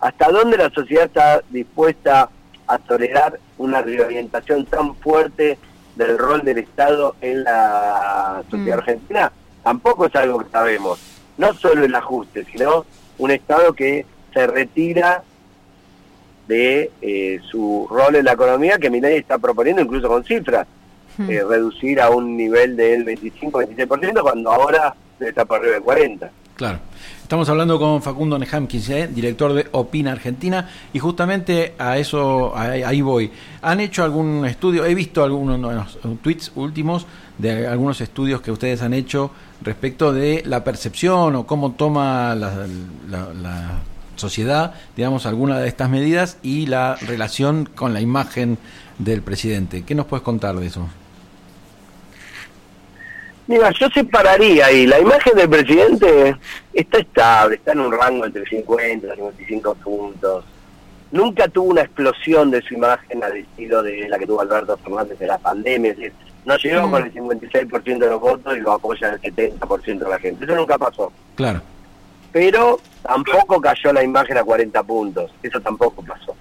¿Hasta 0.00 0.28
dónde 0.30 0.56
la 0.56 0.70
sociedad 0.70 1.04
está 1.04 1.42
dispuesta 1.50 2.30
a 2.66 2.78
tolerar 2.78 3.38
una 3.58 3.82
reorientación 3.82 4.64
tan 4.66 4.94
fuerte 4.96 5.58
del 5.96 6.18
rol 6.18 6.42
del 6.42 6.58
Estado 6.58 7.16
en 7.20 7.44
la 7.44 8.42
sociedad 8.50 8.76
mm. 8.76 8.80
argentina? 8.80 9.32
Tampoco 9.62 10.06
es 10.06 10.16
algo 10.16 10.38
que 10.40 10.50
sabemos. 10.50 10.98
No 11.36 11.52
solo 11.54 11.84
el 11.84 11.94
ajuste, 11.94 12.44
sino 12.44 12.86
un 13.18 13.30
Estado 13.30 13.72
que 13.74 14.06
se 14.32 14.46
retira 14.46 15.22
de 16.48 16.90
eh, 17.00 17.38
su 17.48 17.86
rol 17.88 18.16
en 18.16 18.24
la 18.24 18.32
economía 18.32 18.78
que 18.78 18.90
Milei 18.90 19.18
está 19.18 19.38
proponiendo 19.38 19.82
incluso 19.82 20.08
con 20.08 20.24
cifras, 20.24 20.66
hmm. 21.16 21.30
eh, 21.30 21.44
reducir 21.44 22.00
a 22.00 22.10
un 22.10 22.36
nivel 22.36 22.76
del 22.76 23.04
25-26% 23.04 24.20
cuando 24.22 24.50
ahora 24.50 24.94
está 25.20 25.44
por 25.44 25.60
arriba 25.60 25.74
del 25.74 25.84
40%. 25.84 26.30
Claro. 26.60 26.78
Estamos 27.22 27.48
hablando 27.48 27.78
con 27.78 28.02
Facundo 28.02 28.38
Nehamkins, 28.38 28.90
¿eh? 28.90 29.08
director 29.08 29.54
de 29.54 29.66
Opina 29.72 30.12
Argentina, 30.12 30.68
y 30.92 30.98
justamente 30.98 31.72
a 31.78 31.96
eso, 31.96 32.54
ahí 32.54 33.00
voy. 33.00 33.30
¿Han 33.62 33.80
hecho 33.80 34.04
algún 34.04 34.44
estudio? 34.44 34.84
He 34.84 34.94
visto 34.94 35.24
algunos 35.24 35.98
tweets 36.22 36.52
últimos 36.56 37.06
de 37.38 37.66
algunos 37.66 38.02
estudios 38.02 38.42
que 38.42 38.50
ustedes 38.50 38.82
han 38.82 38.92
hecho 38.92 39.30
respecto 39.62 40.12
de 40.12 40.42
la 40.44 40.62
percepción 40.62 41.34
o 41.34 41.46
cómo 41.46 41.72
toma 41.72 42.34
la, 42.34 43.80
sociedad, 44.16 44.74
digamos, 44.94 45.24
alguna 45.24 45.58
de 45.60 45.68
estas 45.68 45.88
medidas 45.88 46.36
y 46.42 46.66
la 46.66 46.96
relación 46.96 47.70
con 47.74 47.94
la 47.94 48.02
imagen 48.02 48.58
del 48.98 49.22
presidente. 49.22 49.82
¿Qué 49.82 49.94
nos 49.94 50.04
puedes 50.04 50.22
contar 50.22 50.56
de 50.56 50.66
eso? 50.66 50.90
Mira, 53.50 53.72
yo 53.72 53.88
separaría 53.88 54.66
ahí. 54.66 54.86
La 54.86 55.00
imagen 55.00 55.34
del 55.34 55.50
presidente 55.50 56.36
está 56.72 56.98
estable, 56.98 57.56
está 57.56 57.72
en 57.72 57.80
un 57.80 57.90
rango 57.90 58.24
entre 58.24 58.46
50 58.46 59.08
y 59.08 59.10
55 59.10 59.74
puntos. 59.74 60.44
Nunca 61.10 61.48
tuvo 61.48 61.70
una 61.70 61.80
explosión 61.80 62.52
de 62.52 62.62
su 62.62 62.74
imagen 62.74 63.24
al 63.24 63.36
estilo 63.38 63.82
de 63.82 64.08
la 64.08 64.20
que 64.20 64.26
tuvo 64.28 64.40
Alberto 64.40 64.76
Fernández 64.76 65.18
de 65.18 65.26
la 65.26 65.36
pandemia. 65.38 65.90
Es 65.90 65.96
decir, 65.96 66.12
no 66.44 66.56
llegó 66.58 66.86
mm. 66.86 66.90
con 66.92 67.02
el 67.02 67.12
56% 67.12 67.98
de 67.98 68.06
los 68.06 68.20
votos 68.20 68.56
y 68.56 68.60
lo 68.60 68.70
apoya 68.70 69.18
el 69.20 69.20
70% 69.20 69.98
de 69.98 70.08
la 70.08 70.18
gente. 70.20 70.44
Eso 70.44 70.54
nunca 70.54 70.78
pasó. 70.78 71.10
Claro. 71.34 71.60
Pero 72.30 72.78
tampoco 73.02 73.60
cayó 73.60 73.92
la 73.92 74.04
imagen 74.04 74.38
a 74.38 74.44
40 74.44 74.80
puntos. 74.84 75.32
Eso 75.42 75.60
tampoco 75.60 76.04
pasó. 76.04 76.36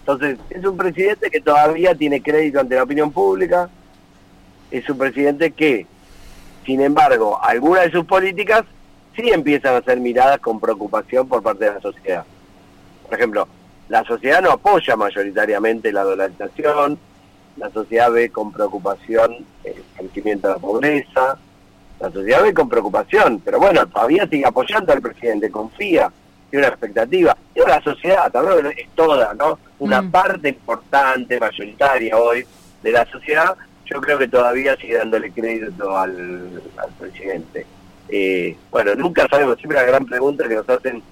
Entonces, 0.00 0.38
es 0.50 0.62
un 0.62 0.76
presidente 0.76 1.30
que 1.30 1.40
todavía 1.40 1.94
tiene 1.94 2.20
crédito 2.20 2.60
ante 2.60 2.74
la 2.74 2.82
opinión 2.82 3.10
pública. 3.10 3.70
Es 4.70 4.86
un 4.90 4.98
presidente 4.98 5.52
que 5.52 5.86
sin 6.64 6.80
embargo, 6.80 7.38
algunas 7.42 7.84
de 7.84 7.90
sus 7.90 8.04
políticas 8.04 8.64
sí 9.16 9.28
empiezan 9.30 9.74
a 9.76 9.82
ser 9.82 10.00
miradas 10.00 10.38
con 10.40 10.60
preocupación 10.60 11.28
por 11.28 11.42
parte 11.42 11.64
de 11.66 11.74
la 11.74 11.80
sociedad. 11.80 12.24
Por 13.04 13.14
ejemplo, 13.14 13.48
la 13.88 14.04
sociedad 14.04 14.40
no 14.42 14.52
apoya 14.52 14.96
mayoritariamente 14.96 15.92
la 15.92 16.02
dolarización, 16.04 16.98
la 17.56 17.70
sociedad 17.70 18.10
ve 18.10 18.30
con 18.30 18.52
preocupación 18.52 19.36
el 19.64 19.74
crecimiento 19.96 20.48
de 20.48 20.54
la 20.54 20.60
pobreza, 20.60 21.38
la 22.00 22.10
sociedad 22.10 22.42
ve 22.42 22.54
con 22.54 22.68
preocupación, 22.68 23.40
pero 23.44 23.58
bueno, 23.58 23.86
todavía 23.86 24.26
sigue 24.26 24.46
apoyando 24.46 24.92
al 24.92 25.02
presidente, 25.02 25.50
confía, 25.50 26.10
tiene 26.50 26.66
una 26.66 26.74
expectativa. 26.74 27.36
Y 27.54 27.60
la 27.60 27.82
sociedad 27.82 28.30
también 28.32 28.74
es 28.76 28.88
toda, 28.94 29.34
¿no? 29.34 29.58
Una 29.78 30.02
mm. 30.02 30.10
parte 30.10 30.48
importante, 30.48 31.38
mayoritaria 31.38 32.16
hoy 32.16 32.46
de 32.82 32.90
la 32.92 33.06
sociedad 33.06 33.56
yo 33.92 34.00
creo 34.00 34.18
que 34.18 34.28
todavía 34.28 34.76
sigue 34.76 34.96
dándole 34.96 35.30
crédito 35.30 35.96
al, 35.96 36.62
presidente. 36.98 37.66
Eh, 38.08 38.56
bueno, 38.70 38.94
nunca 38.94 39.26
sabemos, 39.28 39.56
siempre 39.58 39.78
la 39.78 39.84
gran 39.84 40.04
pregunta 40.04 40.48
que 40.48 40.54
nos 40.54 40.68
hacen 40.68 41.02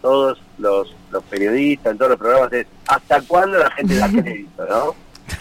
todos 0.00 0.40
los, 0.58 0.94
periodistas 1.30 1.92
en 1.92 1.98
todos 1.98 2.10
los 2.10 2.18
programas 2.18 2.52
es 2.52 2.66
¿hasta 2.88 3.20
cuándo 3.22 3.58
la 3.58 3.70
gente 3.70 3.96
da 3.96 4.08
crédito, 4.08 4.66
no? 4.68 4.94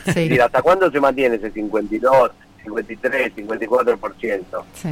Sí. 0.13 0.39
¿Hasta 0.39 0.61
cuándo 0.61 0.89
se 0.89 0.99
mantiene 0.99 1.35
ese 1.35 1.51
52, 1.51 2.31
53, 2.63 3.35
54%? 3.35 4.43
Sí. 4.73 4.89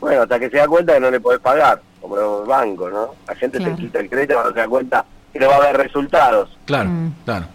Bueno, 0.00 0.22
hasta 0.22 0.40
que 0.40 0.50
se 0.50 0.56
da 0.56 0.66
cuenta 0.66 0.94
que 0.94 1.00
no 1.00 1.10
le 1.10 1.20
podés 1.20 1.38
pagar, 1.40 1.80
como 2.00 2.16
los 2.16 2.46
bancos, 2.46 2.92
¿no? 2.92 3.14
La 3.28 3.36
gente 3.36 3.62
se 3.62 3.74
quita 3.76 4.00
el 4.00 4.10
crédito 4.10 4.34
cuando 4.34 4.52
se 4.52 4.58
da 4.58 4.68
cuenta 4.68 5.04
que 5.32 5.38
no 5.38 5.48
va 5.48 5.54
a 5.54 5.58
haber 5.58 5.76
resultados. 5.76 6.58
Claro, 6.64 6.90
mm. 6.90 7.14
claro. 7.24 7.46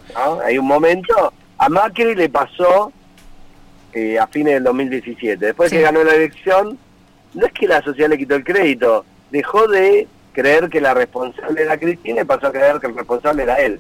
Hay 0.46 0.58
un 0.58 0.66
momento, 0.66 1.34
a 1.58 1.70
Macri 1.70 2.16
le 2.16 2.30
pasó 2.30 2.92
eh, 3.98 4.20
a 4.20 4.27
fines 4.27 4.54
del 4.54 4.63
2017. 4.66 5.44
Después 5.44 5.72
que 5.72 5.82
ganó 5.82 6.04
la 6.04 6.13
elección, 6.13 6.77
no 7.34 7.46
es 7.48 7.51
que 7.51 7.68
la 7.68 7.82
sociedad 7.82 8.12
le 8.12 8.20
quitó 8.20 8.36
el 8.36 8.44
crédito, 8.44 9.04
dejó 9.32 9.68
de 9.68 10.08
creer 10.34 10.70
que 10.70 10.80
la 10.80 10.94
responsable 10.94 11.63
era 11.63 11.80
Cristina 11.80 12.22
y 12.22 12.25
pasó 12.25 12.46
a 12.46 12.51
creer 12.51 12.80
que 12.80 12.86
el 12.86 12.96
responsable 12.96 13.42
era 13.42 13.56
él. 13.56 13.80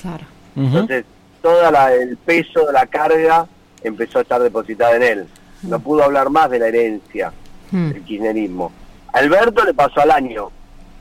Claro. 0.00 0.24
Entonces, 0.56 1.04
todo 1.40 1.60
el 1.90 2.16
peso 2.16 2.66
de 2.66 2.72
la 2.72 2.86
carga 2.86 3.46
empezó 3.84 4.18
a 4.18 4.22
estar 4.22 4.42
depositada 4.42 4.96
en 4.96 5.02
él. 5.04 5.28
No 5.62 5.78
mm. 5.78 5.82
pudo 5.82 6.02
hablar 6.02 6.28
más 6.28 6.50
de 6.50 6.58
la 6.58 6.66
herencia 6.66 7.32
mm. 7.70 7.90
del 7.90 8.02
kirchnerismo. 8.02 8.72
Alberto 9.12 9.64
le 9.64 9.74
pasó 9.74 10.00
al 10.00 10.10
año. 10.10 10.50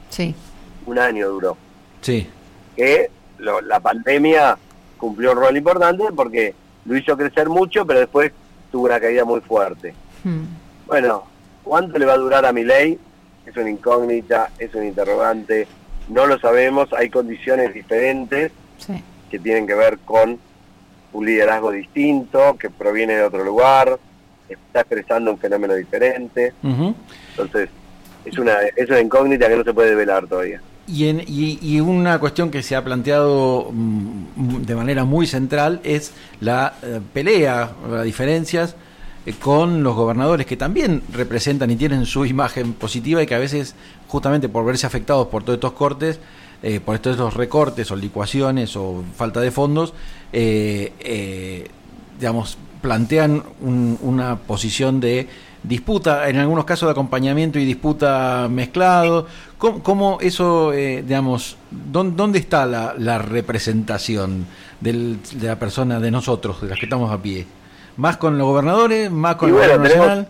Sí. 0.10 0.36
Un 0.86 1.00
año 1.00 1.30
duró. 1.30 1.58
Sí. 2.02 2.30
Que 2.76 3.10
la 3.40 3.80
pandemia 3.80 4.56
cumplió 5.00 5.32
un 5.32 5.38
rol 5.40 5.58
importante 5.58 6.04
porque 6.16 6.54
lo 6.86 6.96
hizo 6.96 7.18
crecer 7.18 7.50
mucho, 7.50 7.86
pero 7.86 8.02
después 8.02 8.32
tuvo 8.72 8.86
una 8.86 9.00
caída 9.00 9.26
muy 9.26 9.42
fuerte. 9.42 9.94
Hmm. 10.24 10.46
Bueno, 10.88 11.24
¿cuánto 11.64 11.98
le 11.98 12.06
va 12.06 12.14
a 12.14 12.18
durar 12.18 12.46
a 12.46 12.54
mi 12.54 12.64
ley? 12.64 12.98
Es 13.46 13.56
una 13.58 13.70
incógnita, 13.70 14.52
es 14.60 14.74
un 14.76 14.86
interrogante, 14.86 15.68
no 16.10 16.26
lo 16.28 16.40
sabemos, 16.40 16.92
hay 16.94 17.10
condiciones 17.10 17.74
diferentes 17.74 18.52
que 19.30 19.40
tienen 19.40 19.66
que 19.66 19.74
ver 19.74 20.00
con 20.00 20.40
un 21.14 21.26
liderazgo 21.26 21.72
distinto, 21.72 22.58
que 22.58 22.70
proviene 22.70 23.16
de 23.16 23.24
otro 23.24 23.44
lugar, 23.44 23.98
está 24.50 24.82
expresando 24.82 25.32
un 25.32 25.38
fenómeno 25.38 25.74
diferente. 25.74 26.54
Entonces, 26.64 27.70
es 28.26 28.38
una, 28.38 28.58
es 28.76 28.90
una 28.90 29.00
incógnita 29.00 29.48
que 29.48 29.56
no 29.56 29.64
se 29.64 29.74
puede 29.74 29.96
velar 29.96 30.28
todavía. 30.28 30.62
Y, 30.92 31.08
en, 31.08 31.24
y, 31.26 31.80
una 31.80 32.20
cuestión 32.20 32.52
que 32.52 32.62
se 32.62 32.76
ha 32.76 32.84
planteado 32.84 33.70
mm, 33.72 34.64
de 34.64 34.76
manera 34.76 35.06
muy 35.06 35.26
central 35.26 35.80
es 35.84 36.12
la 36.42 36.74
eh, 36.82 37.00
pelea, 37.14 37.72
las 37.90 38.04
diferencias 38.04 38.76
eh, 39.26 39.34
con 39.40 39.84
los 39.84 39.96
gobernadores 39.96 40.46
que 40.46 40.58
también 40.58 41.02
representan 41.14 41.72
y 41.72 41.78
tienen 41.78 42.06
su 42.06 42.26
imagen 42.26 42.74
positiva 42.74 43.24
y 43.24 43.26
que 43.26 43.36
a 43.36 43.40
veces, 43.40 43.74
justamente 44.08 44.50
por 44.50 44.66
verse 44.66 44.86
afectados 44.86 45.28
por 45.28 45.44
todos 45.44 45.58
estos 45.58 45.72
cortes, 45.74 46.20
eh, 46.62 46.82
por 46.82 46.96
estos 46.96 47.18
los 47.18 47.36
recortes 47.36 47.90
o 47.92 47.96
licuaciones 47.96 48.76
o 48.76 49.04
falta 49.16 49.40
de 49.40 49.52
fondos, 49.52 49.94
digamos, 52.20 52.58
plantean 52.82 53.44
una 53.62 54.38
posición 54.38 55.00
de 55.00 55.28
disputa, 55.64 56.28
en 56.30 56.38
algunos 56.38 56.66
casos 56.66 56.88
de 56.88 56.92
acompañamiento 56.92 57.60
y 57.60 57.66
disputa 57.66 58.48
mezclado. 58.50 59.28
¿Cómo, 59.58 60.18
eso, 60.22 60.72
digamos, 60.72 61.58
dónde, 61.70 62.40
está 62.40 62.66
la, 62.66 63.18
representación 63.20 64.48
de 64.80 65.18
la 65.42 65.60
persona, 65.60 66.00
de 66.00 66.12
nosotros, 66.12 66.62
de 66.62 66.70
las 66.70 66.80
que 66.80 66.86
estamos 66.86 67.12
a 67.12 67.22
pie? 67.22 67.46
¿Más 67.98 68.18
con 68.18 68.38
los 68.38 68.48
gobernadores? 68.48 69.12
¿Más 69.12 69.36
con 69.36 69.50
el 69.50 69.56
gobierno 69.56 69.84
nacional? 69.84 70.28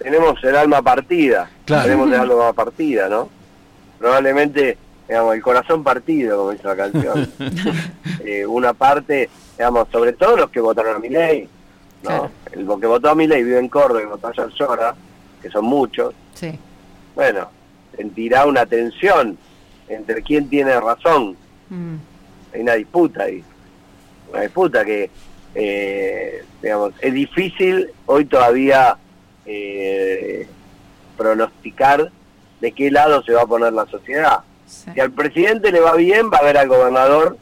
tenemos 0.00 0.42
el 0.42 0.56
alma 0.56 0.80
partida, 0.82 1.50
tenemos 1.66 2.08
el 2.08 2.14
alma 2.14 2.52
partida, 2.54 3.08
¿no? 3.08 3.28
Probablemente, 3.98 4.78
digamos, 5.06 5.34
el 5.34 5.42
corazón 5.42 5.84
partido, 5.84 6.38
como 6.38 6.50
dice 6.52 6.66
la 6.66 6.76
canción. 6.76 7.30
Eh, 8.22 8.44
una 8.44 8.74
parte, 8.74 9.30
digamos, 9.56 9.88
sobre 9.90 10.12
todo 10.12 10.36
los 10.36 10.50
que 10.50 10.60
votaron 10.60 10.96
a 10.96 10.98
mi 10.98 11.08
ley, 11.08 11.48
¿no? 12.02 12.30
El 12.52 12.66
que 12.80 12.86
votó 12.86 13.10
a 13.10 13.14
mi 13.14 13.26
ley 13.26 13.42
vive 13.44 13.58
en 13.58 13.68
Córdoba 13.68 14.02
y 14.02 14.06
votó 14.06 14.28
a 14.28 14.48
Llora, 14.48 14.94
que 15.40 15.50
son 15.50 15.64
muchos. 15.64 16.14
Sí. 16.34 16.58
Bueno, 17.14 17.48
sentirá 17.96 18.46
una 18.46 18.66
tensión 18.66 19.36
entre 19.88 20.22
quién 20.22 20.48
tiene 20.48 20.78
razón. 20.80 21.36
Mm. 21.68 21.96
Hay 22.54 22.60
una 22.60 22.74
disputa 22.74 23.24
ahí. 23.24 23.44
Una 24.32 24.42
disputa 24.42 24.84
que, 24.84 25.10
eh, 25.54 26.44
digamos, 26.62 26.94
es 27.00 27.12
difícil 27.12 27.90
hoy 28.06 28.24
todavía 28.24 28.96
eh, 29.46 30.46
pronosticar 31.16 32.10
de 32.60 32.72
qué 32.72 32.90
lado 32.90 33.22
se 33.22 33.32
va 33.32 33.42
a 33.42 33.46
poner 33.46 33.72
la 33.72 33.86
sociedad. 33.86 34.40
Si 34.66 35.00
al 35.00 35.10
presidente 35.10 35.72
le 35.72 35.80
va 35.80 35.96
bien, 35.96 36.30
va 36.32 36.38
a 36.38 36.44
ver 36.44 36.56
al 36.56 36.68
gobernador 36.68 37.36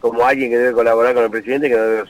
como 0.00 0.24
alguien 0.24 0.50
que 0.50 0.58
debe 0.58 0.72
colaborar 0.72 1.14
con 1.14 1.24
el 1.24 1.30
presidente 1.30 1.68
que 1.68 1.76
debe 1.76 2.00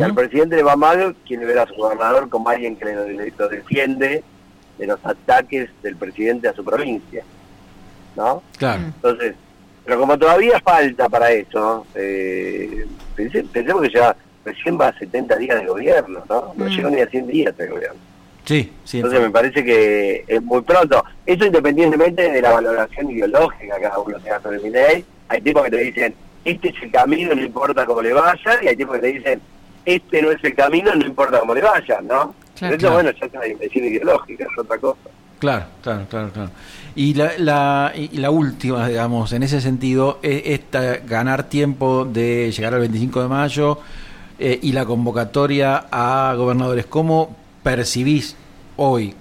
al 0.00 0.14
presidente 0.14 0.56
le 0.56 0.62
va 0.62 0.76
mal, 0.76 1.14
quiere 1.26 1.44
ver 1.44 1.58
a 1.58 1.66
su 1.66 1.74
gobernador 1.74 2.28
como 2.28 2.48
alguien 2.48 2.76
que 2.76 2.84
le, 2.84 3.32
lo 3.36 3.48
defiende 3.48 4.22
de 4.78 4.86
los 4.86 4.98
ataques 5.04 5.70
del 5.82 5.96
presidente 5.96 6.48
a 6.48 6.52
su 6.52 6.64
provincia. 6.64 7.24
¿No? 8.16 8.42
Claro. 8.58 8.82
Entonces, 8.84 9.34
pero 9.84 10.00
como 10.00 10.18
todavía 10.18 10.58
falta 10.60 11.08
para 11.08 11.30
eso, 11.30 11.86
eh, 11.94 12.86
pensemos 13.14 13.82
que 13.82 13.90
ya 13.90 14.16
recién 14.44 14.78
va 14.80 14.88
a 14.88 14.98
70 14.98 15.36
días 15.36 15.60
de 15.60 15.66
gobierno, 15.66 16.24
¿no? 16.28 16.52
No 16.56 16.64
mm. 16.64 16.68
llegó 16.68 16.90
ni 16.90 17.00
a 17.00 17.06
100 17.06 17.26
días 17.26 17.56
de 17.56 17.66
gobierno. 17.68 18.00
Sí, 18.44 18.72
sí. 18.84 18.98
Entonces 18.98 19.20
me 19.20 19.30
parece 19.30 19.64
que 19.64 20.24
es 20.26 20.42
muy 20.42 20.62
pronto. 20.62 21.04
Eso 21.24 21.46
independientemente 21.46 22.30
de 22.30 22.40
la 22.40 22.52
valoración 22.52 23.10
ideológica 23.10 23.76
que 23.76 23.82
cada 23.82 23.98
uno 23.98 24.18
tenga 24.20 24.40
sobre 24.40 24.60
mi 24.60 24.70
ley. 24.70 25.04
Hay 25.28 25.40
tipos 25.40 25.64
que 25.64 25.70
te 25.70 25.78
dicen, 25.78 26.14
este 26.44 26.68
es 26.68 26.74
el 26.82 26.92
camino, 26.92 27.34
no 27.34 27.42
importa 27.42 27.84
cómo 27.84 28.02
le 28.02 28.12
vaya, 28.12 28.62
y 28.62 28.68
hay 28.68 28.76
tipos 28.76 28.94
que 28.96 29.00
te 29.00 29.12
dicen, 29.12 29.40
este 29.86 30.20
no 30.20 30.30
es 30.30 30.44
el 30.44 30.54
camino, 30.54 30.94
no 30.94 31.06
importa 31.06 31.40
cómo 31.40 31.54
le 31.54 31.62
vaya, 31.62 32.00
¿no? 32.02 32.34
Eso, 32.60 32.92
bueno, 32.92 33.10
ya 33.10 33.26
es 33.26 33.32
una 33.32 33.44
dimensión 33.44 33.84
ideológica, 33.84 34.44
es 34.44 34.58
otra 34.58 34.78
cosa. 34.78 34.98
Claro, 35.38 35.66
claro, 35.82 36.06
claro, 36.08 36.30
claro. 36.32 36.50
Y 36.94 37.14
la, 37.14 37.32
la, 37.38 37.92
y 37.94 38.16
la 38.16 38.30
última, 38.30 38.88
digamos, 38.88 39.32
en 39.32 39.42
ese 39.42 39.60
sentido, 39.60 40.18
es 40.22 40.42
esta, 40.46 40.96
ganar 40.98 41.44
tiempo 41.44 42.06
de 42.06 42.50
llegar 42.52 42.74
al 42.74 42.80
25 42.80 43.22
de 43.22 43.28
mayo, 43.28 43.78
eh, 44.38 44.58
y 44.62 44.72
la 44.72 44.84
convocatoria 44.84 45.86
a 45.90 46.34
gobernadores. 46.36 46.84
¿Cómo 46.86 47.34
percibís 47.62 48.36
hoy, 48.76 49.14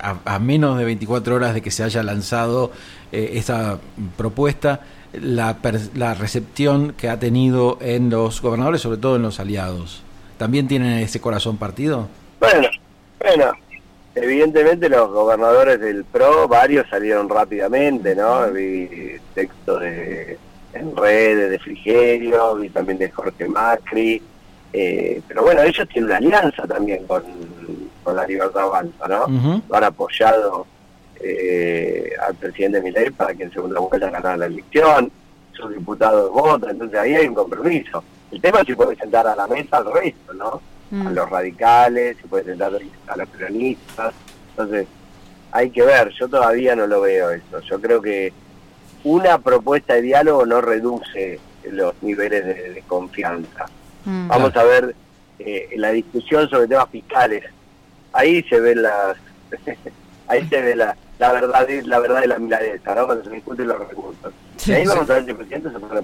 a, 0.00 0.38
menos 0.38 0.78
de 0.78 0.84
24 0.84 1.34
horas 1.34 1.54
de 1.54 1.62
que 1.62 1.70
se 1.70 1.82
haya 1.82 2.02
lanzado 2.02 2.70
eh, 3.10 3.32
esta 3.34 3.78
propuesta, 4.16 4.80
la, 5.12 5.58
la 5.94 6.14
recepción 6.14 6.92
que 6.92 7.08
ha 7.08 7.18
tenido 7.18 7.78
en 7.80 8.10
los 8.10 8.40
gobernadores, 8.40 8.80
sobre 8.80 8.98
todo 8.98 9.16
en 9.16 9.22
los 9.22 9.40
aliados? 9.40 10.02
¿También 10.38 10.68
tienen 10.68 10.98
ese 10.98 11.20
corazón 11.20 11.56
partido? 11.56 12.08
Bueno, 12.40 12.68
bueno, 13.18 13.52
evidentemente 14.14 14.88
los 14.88 15.10
gobernadores 15.10 15.80
del 15.80 16.04
PRO, 16.04 16.48
varios 16.48 16.88
salieron 16.88 17.28
rápidamente, 17.28 18.14
¿no? 18.14 18.50
Vi 18.50 19.18
textos 19.34 19.80
de, 19.80 20.38
en 20.74 20.96
redes 20.96 21.50
de 21.50 21.58
Frigerio, 21.58 22.56
vi 22.56 22.68
también 22.70 22.98
de 22.98 23.10
Jorge 23.10 23.46
Macri, 23.46 24.22
eh, 24.72 25.20
pero 25.28 25.42
bueno, 25.42 25.62
ellos 25.62 25.86
tienen 25.88 26.06
una 26.06 26.16
alianza 26.16 26.66
también 26.66 27.06
con, 27.06 27.22
la 28.04 28.26
Libertad 28.26 28.62
Avanza, 28.62 29.06
¿no? 29.06 29.62
Han 29.70 29.84
apoyado 29.84 30.66
eh, 31.22 32.10
al 32.26 32.34
presidente 32.34 32.82
Milei 32.82 33.10
para 33.10 33.34
que 33.34 33.44
en 33.44 33.52
segunda 33.52 33.80
vuelta 33.80 34.10
ganara 34.10 34.36
la 34.36 34.46
elección, 34.46 35.10
sus 35.52 35.74
diputados 35.74 36.30
votan, 36.32 36.70
entonces 36.70 36.98
ahí 36.98 37.14
hay 37.14 37.28
un 37.28 37.34
compromiso. 37.34 38.02
El 38.30 38.40
tema 38.40 38.60
es 38.60 38.66
si 38.66 38.74
puede 38.74 38.96
sentar 38.96 39.26
a 39.26 39.36
la 39.36 39.46
mesa 39.46 39.78
al 39.78 39.92
resto, 39.92 40.32
¿no? 40.34 40.60
A 40.90 41.10
mm. 41.10 41.14
los 41.14 41.30
radicales, 41.30 42.16
si 42.20 42.28
puede 42.28 42.44
sentar 42.44 42.72
a 43.06 43.16
los 43.16 43.28
peronistas. 43.28 44.14
Entonces, 44.50 44.86
hay 45.52 45.70
que 45.70 45.82
ver, 45.82 46.10
yo 46.10 46.28
todavía 46.28 46.74
no 46.74 46.86
lo 46.86 47.02
veo 47.02 47.30
eso. 47.30 47.60
Yo 47.60 47.80
creo 47.80 48.00
que 48.00 48.32
una 49.04 49.38
propuesta 49.38 49.94
de 49.94 50.02
diálogo 50.02 50.46
no 50.46 50.60
reduce 50.60 51.38
los 51.70 51.94
niveles 52.02 52.44
de 52.44 52.82
confianza. 52.86 53.66
Mm. 54.04 54.28
Vamos 54.28 54.56
a 54.56 54.64
ver 54.64 54.94
eh, 55.38 55.68
la 55.76 55.90
discusión 55.92 56.48
sobre 56.48 56.68
temas 56.68 56.88
fiscales. 56.90 57.44
Ahí 58.12 58.42
se 58.44 58.60
ve 58.60 58.74
las, 58.74 59.16
ahí 60.28 60.46
se 60.48 60.60
ve 60.60 60.76
la, 60.76 60.96
la 61.22 61.32
verdad 61.32 61.68
la 61.84 61.98
verdad 62.00 62.20
de 62.20 62.26
la 62.26 62.38
miladeza, 62.38 62.94
¿no? 62.94 63.06
Cuando 63.06 63.24
se 63.24 63.30
discuten 63.30 63.68
los 63.68 63.78
recursos. 63.78 64.32
y 64.66 64.72
ahí 64.72 64.86
vamos 64.86 65.08
a 65.08 65.14
ver 65.14 65.24
si 65.24 65.30
el 65.30 65.36
presidente 65.36 65.70
se 65.70 65.78
puede, 65.78 66.02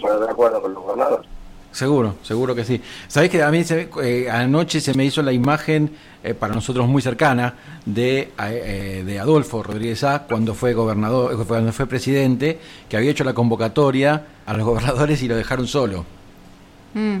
poner 0.00 0.18
de 0.20 0.30
acuerdo 0.30 0.62
con 0.62 0.74
los 0.74 0.82
gobernadores. 0.82 1.28
Seguro, 1.72 2.16
seguro 2.22 2.54
que 2.54 2.64
sí. 2.64 2.80
Sabés 3.06 3.30
que 3.30 3.42
a 3.42 3.50
mí 3.50 3.62
se, 3.62 3.88
eh, 4.02 4.28
anoche 4.30 4.80
se 4.80 4.94
me 4.94 5.04
hizo 5.04 5.22
la 5.22 5.32
imagen 5.32 5.96
eh, 6.22 6.34
para 6.34 6.52
nosotros 6.52 6.88
muy 6.88 7.00
cercana 7.00 7.54
de, 7.86 8.32
de 9.06 9.20
Adolfo 9.20 9.62
Rodríguez 9.62 10.02
A 10.02 10.24
cuando 10.24 10.54
fue 10.54 10.72
gobernador, 10.74 11.46
cuando 11.46 11.72
fue 11.72 11.86
presidente, 11.86 12.58
que 12.88 12.96
había 12.96 13.12
hecho 13.12 13.22
la 13.22 13.34
convocatoria 13.34 14.22
a 14.46 14.54
los 14.54 14.66
gobernadores 14.66 15.22
y 15.22 15.28
lo 15.28 15.36
dejaron 15.36 15.66
solo. 15.66 16.04
Mm 16.94 17.18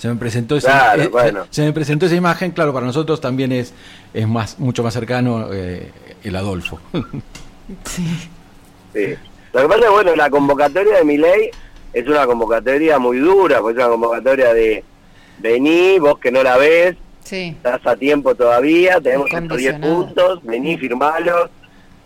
se 0.00 0.08
me 0.08 0.16
presentó 0.16 0.56
esa, 0.56 0.96
eh, 0.96 1.10
se 1.50 1.62
me 1.62 1.74
presentó 1.74 2.06
esa 2.06 2.14
imagen, 2.14 2.52
claro, 2.52 2.72
para 2.72 2.86
nosotros 2.86 3.20
también 3.20 3.52
es, 3.52 3.74
es 4.14 4.26
más 4.26 4.58
mucho 4.58 4.82
más 4.82 4.94
cercano 4.94 5.52
eh, 5.52 5.92
el 6.24 6.36
Adolfo. 6.36 6.80
sí. 7.84 8.06
sí. 8.92 9.14
Lo 9.52 9.62
que 9.62 9.68
pasa 9.68 9.86
es 9.86 9.90
bueno, 9.90 10.14
la 10.14 10.30
convocatoria 10.30 10.98
de 10.98 11.04
mi 11.04 11.16
ley 11.16 11.50
es 11.92 12.06
una 12.06 12.26
convocatoria 12.26 12.98
muy 12.98 13.18
dura, 13.18 13.60
pues 13.60 13.76
es 13.76 13.82
una 13.82 13.90
convocatoria 13.90 14.54
de 14.54 14.84
vení, 15.38 15.98
vos 15.98 16.18
que 16.18 16.30
no 16.30 16.42
la 16.42 16.56
ves, 16.56 16.96
estás 17.30 17.86
a 17.86 17.96
tiempo 17.96 18.34
todavía, 18.34 19.00
tenemos 19.00 19.32
estos 19.32 19.58
10 19.58 19.78
puntos, 19.80 20.44
vení, 20.44 20.76
firmalos. 20.76 21.50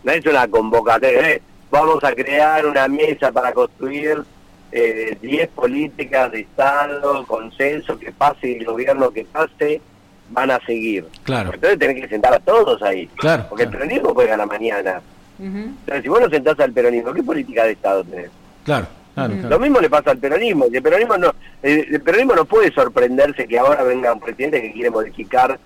No 0.03 0.12
es 0.12 0.24
una 0.27 0.48
convocatoria, 0.48 1.31
¿eh? 1.31 1.42
vamos 1.70 2.03
a 2.05 2.12
crear 2.14 2.66
una 2.66 2.88
mesa 2.88 3.33
para 3.33 3.53
construir 3.53 4.22
10 4.70 5.22
eh, 5.22 5.50
políticas 5.55 6.31
de 6.33 6.40
Estado, 6.40 7.27
consenso, 7.27 7.98
que 7.98 8.12
pase 8.12 8.59
el 8.59 8.64
gobierno 8.64 9.11
que 9.11 9.24
pase, 9.24 9.81
van 10.30 10.50
a 10.50 10.60
seguir. 10.60 11.06
Claro. 11.24 11.52
Entonces 11.54 11.78
tenés 11.78 12.02
que 12.02 12.08
sentar 12.08 12.34
a 12.34 12.40
todos 12.40 12.82
ahí. 12.82 13.06
Claro. 13.16 13.46
Porque 13.48 13.64
el 13.64 13.70
peronismo 13.70 14.14
juega 14.14 14.37
la 14.37 14.46
mañana. 14.46 15.00
Entonces, 15.38 16.02
si 16.02 16.08
vos 16.08 16.20
no 16.20 16.30
sentás 16.30 16.58
al 16.60 16.72
peronismo, 16.72 17.12
¿qué 17.12 17.22
política 17.22 17.64
de 17.64 17.72
Estado 17.72 18.04
tenés? 18.04 18.30
Claro. 18.64 18.87
Lo 19.16 19.60
mismo 19.60 19.80
le 19.80 19.88
pasa 19.88 20.10
al 20.10 20.18
peronismo. 20.18 20.66
El 20.72 20.82
peronismo 20.82 21.16
no, 21.16 21.34
el, 21.62 22.00
peronismo 22.00 22.34
no 22.34 22.44
puede 22.44 22.72
sorprenderse 22.72 23.46
que 23.46 23.58
ahora 23.58 23.84
venga 23.84 24.12
un 24.12 24.20
presidente 24.20 24.60
que 24.60 24.72
quiere 24.72 24.90
modificar 24.90 25.58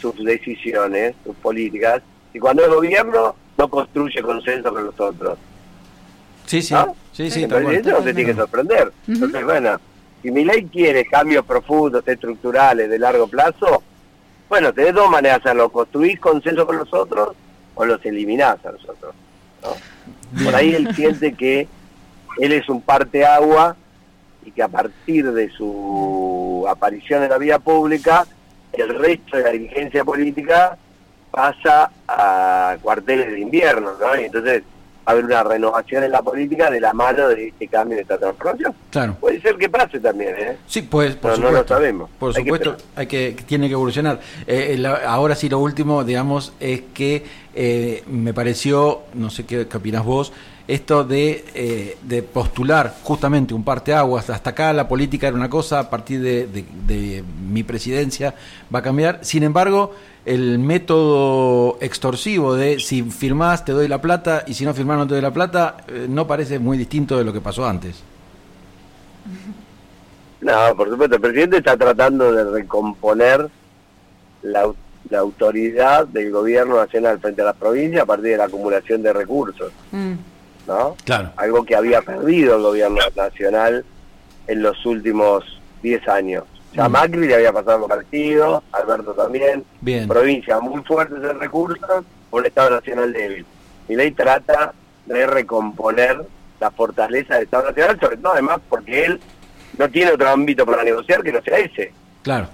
sus 0.00 0.22
decisiones, 0.22 1.14
sus 1.24 1.34
políticas, 1.36 2.02
y 2.34 2.38
cuando 2.38 2.64
el 2.64 2.74
gobierno 2.74 3.34
no 3.56 3.68
construye 3.68 4.20
consenso 4.20 4.72
con 4.72 4.84
los 4.84 5.00
otros. 5.00 5.38
Sí, 6.46 6.60
sí. 6.60 6.74
Sí, 7.12 7.30
sí, 7.30 7.44
eso 7.44 7.90
no 7.90 8.02
te 8.02 8.12
tiene 8.12 8.32
que 8.32 8.34
sorprender. 8.34 8.92
Entonces, 9.06 9.44
bueno, 9.44 9.80
si 10.24 10.30
mi 10.30 10.42
ley 10.42 10.64
quiere 10.72 11.04
cambios 11.04 11.44
profundos, 11.44 12.02
estructurales, 12.08 12.88
de 12.88 12.98
largo 12.98 13.26
plazo, 13.26 13.82
bueno, 14.48 14.72
tenés 14.72 14.94
dos 14.94 15.10
maneras 15.10 15.42
de 15.42 15.50
hacerlo. 15.50 15.68
Construís 15.68 16.18
consenso 16.18 16.66
con 16.66 16.78
los 16.78 16.90
otros 16.94 17.36
o 17.74 17.84
los 17.84 18.02
eliminás 18.06 18.56
a 18.64 18.72
los 18.72 18.88
otros. 18.88 19.14
Por 20.42 20.54
ahí 20.54 20.74
él 20.74 20.94
siente 20.94 21.34
que 21.34 21.68
él 22.38 22.52
es 22.52 22.66
un 22.70 22.80
parte 22.80 23.26
agua 23.26 23.76
y 24.46 24.50
que 24.50 24.62
a 24.62 24.68
partir 24.68 25.30
de 25.30 25.50
su 25.50 26.64
aparición 26.70 27.22
en 27.22 27.28
la 27.28 27.36
vida 27.36 27.58
pública, 27.58 28.26
el 28.72 28.98
resto 28.98 29.36
de 29.36 29.42
la 29.42 29.50
dirigencia 29.50 30.06
política 30.06 30.78
pasa 31.30 31.90
a 32.08 32.78
cuarteles 32.80 33.30
de 33.30 33.40
invierno, 33.40 33.92
¿no? 34.00 34.18
Y 34.18 34.24
entonces 34.24 34.62
haber 35.04 35.24
una 35.24 35.42
renovación 35.42 36.04
en 36.04 36.12
la 36.12 36.22
política 36.22 36.70
de 36.70 36.80
la 36.80 36.92
mano 36.92 37.28
de 37.28 37.48
este 37.48 37.68
cambio 37.68 37.96
de 37.96 38.02
esta 38.02 38.18
transformación. 38.18 38.74
Claro. 38.90 39.16
Puede 39.20 39.40
ser 39.40 39.56
que 39.56 39.68
pase 39.68 40.00
también, 40.00 40.34
¿eh? 40.38 40.56
Sí, 40.66 40.82
pues, 40.82 41.14
por 41.16 41.34
supuesto. 41.34 41.52
no 41.52 41.62
lo 41.62 41.68
sabemos. 41.68 42.10
Por 42.18 42.34
supuesto, 42.34 42.76
hay 42.96 43.06
que, 43.06 43.36
tiene 43.46 43.68
que 43.68 43.74
evolucionar. 43.74 44.20
Eh, 44.46 44.82
ahora 45.06 45.34
sí, 45.34 45.48
lo 45.48 45.58
último, 45.58 46.04
digamos, 46.04 46.52
es 46.60 46.82
que 46.92 47.24
eh, 47.54 48.02
me 48.06 48.32
pareció, 48.32 49.02
no 49.14 49.30
sé 49.30 49.44
qué, 49.44 49.66
qué 49.68 49.76
opinas 49.76 50.04
vos, 50.04 50.32
esto 50.66 51.04
de, 51.04 51.44
eh, 51.54 51.98
de 52.02 52.22
postular 52.22 52.94
justamente 53.02 53.52
un 53.52 53.64
parteaguas. 53.64 54.30
Hasta 54.30 54.50
acá 54.50 54.72
la 54.72 54.88
política 54.88 55.28
era 55.28 55.36
una 55.36 55.50
cosa, 55.50 55.78
a 55.78 55.90
partir 55.90 56.20
de, 56.20 56.46
de, 56.46 57.24
mi 57.48 57.62
presidencia 57.62 58.34
va 58.74 58.78
a 58.78 58.82
cambiar. 58.82 59.20
Sin 59.22 59.42
embargo, 59.42 59.94
el 60.24 60.58
método 60.58 61.76
extorsivo 61.80 62.54
de 62.54 62.80
si 62.80 63.02
firmás 63.02 63.64
te 63.64 63.72
doy 63.72 63.88
la 63.88 64.00
plata 64.00 64.44
y 64.46 64.54
si 64.54 64.64
no 64.64 64.72
firmás 64.72 64.98
no 64.98 65.06
te 65.06 65.14
doy 65.14 65.22
la 65.22 65.32
plata, 65.32 65.76
eh, 65.88 66.06
no 66.08 66.26
parece 66.26 66.58
muy 66.58 66.78
distinto 66.78 67.18
de 67.18 67.24
lo 67.24 67.32
que 67.32 67.40
pasó 67.40 67.66
antes. 67.66 68.02
No, 70.40 70.76
por 70.76 70.90
supuesto, 70.90 71.16
el 71.16 71.22
presidente 71.22 71.56
está 71.56 71.74
tratando 71.74 72.30
de 72.30 72.44
recomponer 72.44 73.48
la, 74.42 74.70
autoridad 75.16 76.06
del 76.06 76.30
gobierno 76.30 76.76
nacional 76.76 77.18
frente 77.18 77.40
a 77.40 77.46
las 77.46 77.56
provincias 77.56 78.02
a 78.02 78.06
partir 78.06 78.32
de 78.32 78.36
la 78.36 78.44
acumulación 78.44 79.02
de 79.02 79.12
recursos. 79.14 79.72
Mm. 79.90 80.12
¿No? 80.66 80.96
Claro. 81.04 81.30
Algo 81.36 81.64
que 81.64 81.76
había 81.76 82.02
perdido 82.02 82.56
el 82.56 82.62
gobierno 82.62 83.00
nacional 83.16 83.84
en 84.46 84.62
los 84.62 84.84
últimos 84.86 85.44
10 85.82 86.08
años. 86.08 86.44
Ya 86.72 86.88
mm. 86.88 86.92
Macri 86.92 87.26
le 87.26 87.34
había 87.34 87.52
pasado 87.52 87.86
partido, 87.86 88.62
Alberto 88.72 89.12
también, 89.12 89.64
Bien. 89.80 90.08
provincias 90.08 90.60
muy 90.60 90.82
fuertes 90.82 91.18
en 91.30 91.38
recursos, 91.38 92.04
un 92.30 92.46
Estado 92.46 92.70
nacional 92.70 93.12
débil. 93.12 93.46
Y 93.88 93.94
ley 93.94 94.10
trata 94.12 94.72
de 95.06 95.26
recomponer 95.26 96.24
la 96.60 96.70
fortaleza 96.70 97.34
del 97.34 97.44
Estado 97.44 97.68
nacional, 97.68 98.00
sobre 98.00 98.16
todo 98.16 98.32
además 98.32 98.58
porque 98.68 99.04
él 99.04 99.20
no 99.78 99.88
tiene 99.88 100.12
otro 100.12 100.28
ámbito 100.28 100.64
para 100.64 100.82
negociar 100.82 101.22
que 101.22 101.32
no 101.32 101.42
sea 101.42 101.58
ese. 101.58 101.92
Claro. 102.22 102.48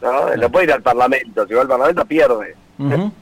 ¿no? 0.00 0.34
No 0.36 0.50
puede 0.50 0.66
ir 0.66 0.72
al 0.72 0.82
Parlamento, 0.82 1.46
si 1.46 1.54
va 1.54 1.62
al 1.62 1.68
Parlamento 1.68 2.04
pierde. 2.04 2.56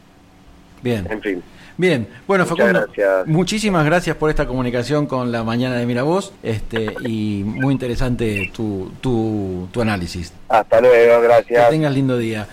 Bien. 0.83 1.07
En 1.11 1.21
fin. 1.21 1.43
Bien, 1.81 2.07
bueno 2.27 2.45
Facundo, 2.45 2.87
muchísimas 3.25 3.87
gracias 3.87 4.15
por 4.15 4.29
esta 4.29 4.47
comunicación 4.47 5.07
con 5.07 5.33
la 5.33 5.45
mañana 5.45 5.77
de 5.77 5.87
Miravoz 5.87 6.31
este, 6.43 6.95
y 7.07 7.43
muy 7.43 7.73
interesante 7.73 8.53
tu, 8.55 8.93
tu, 9.01 9.67
tu 9.73 9.81
análisis. 9.81 10.31
Hasta 10.51 10.79
luego, 10.79 11.23
gracias. 11.23 11.65
Que 11.65 11.71
tengas 11.71 11.95
lindo 11.95 12.19
día. 12.19 12.47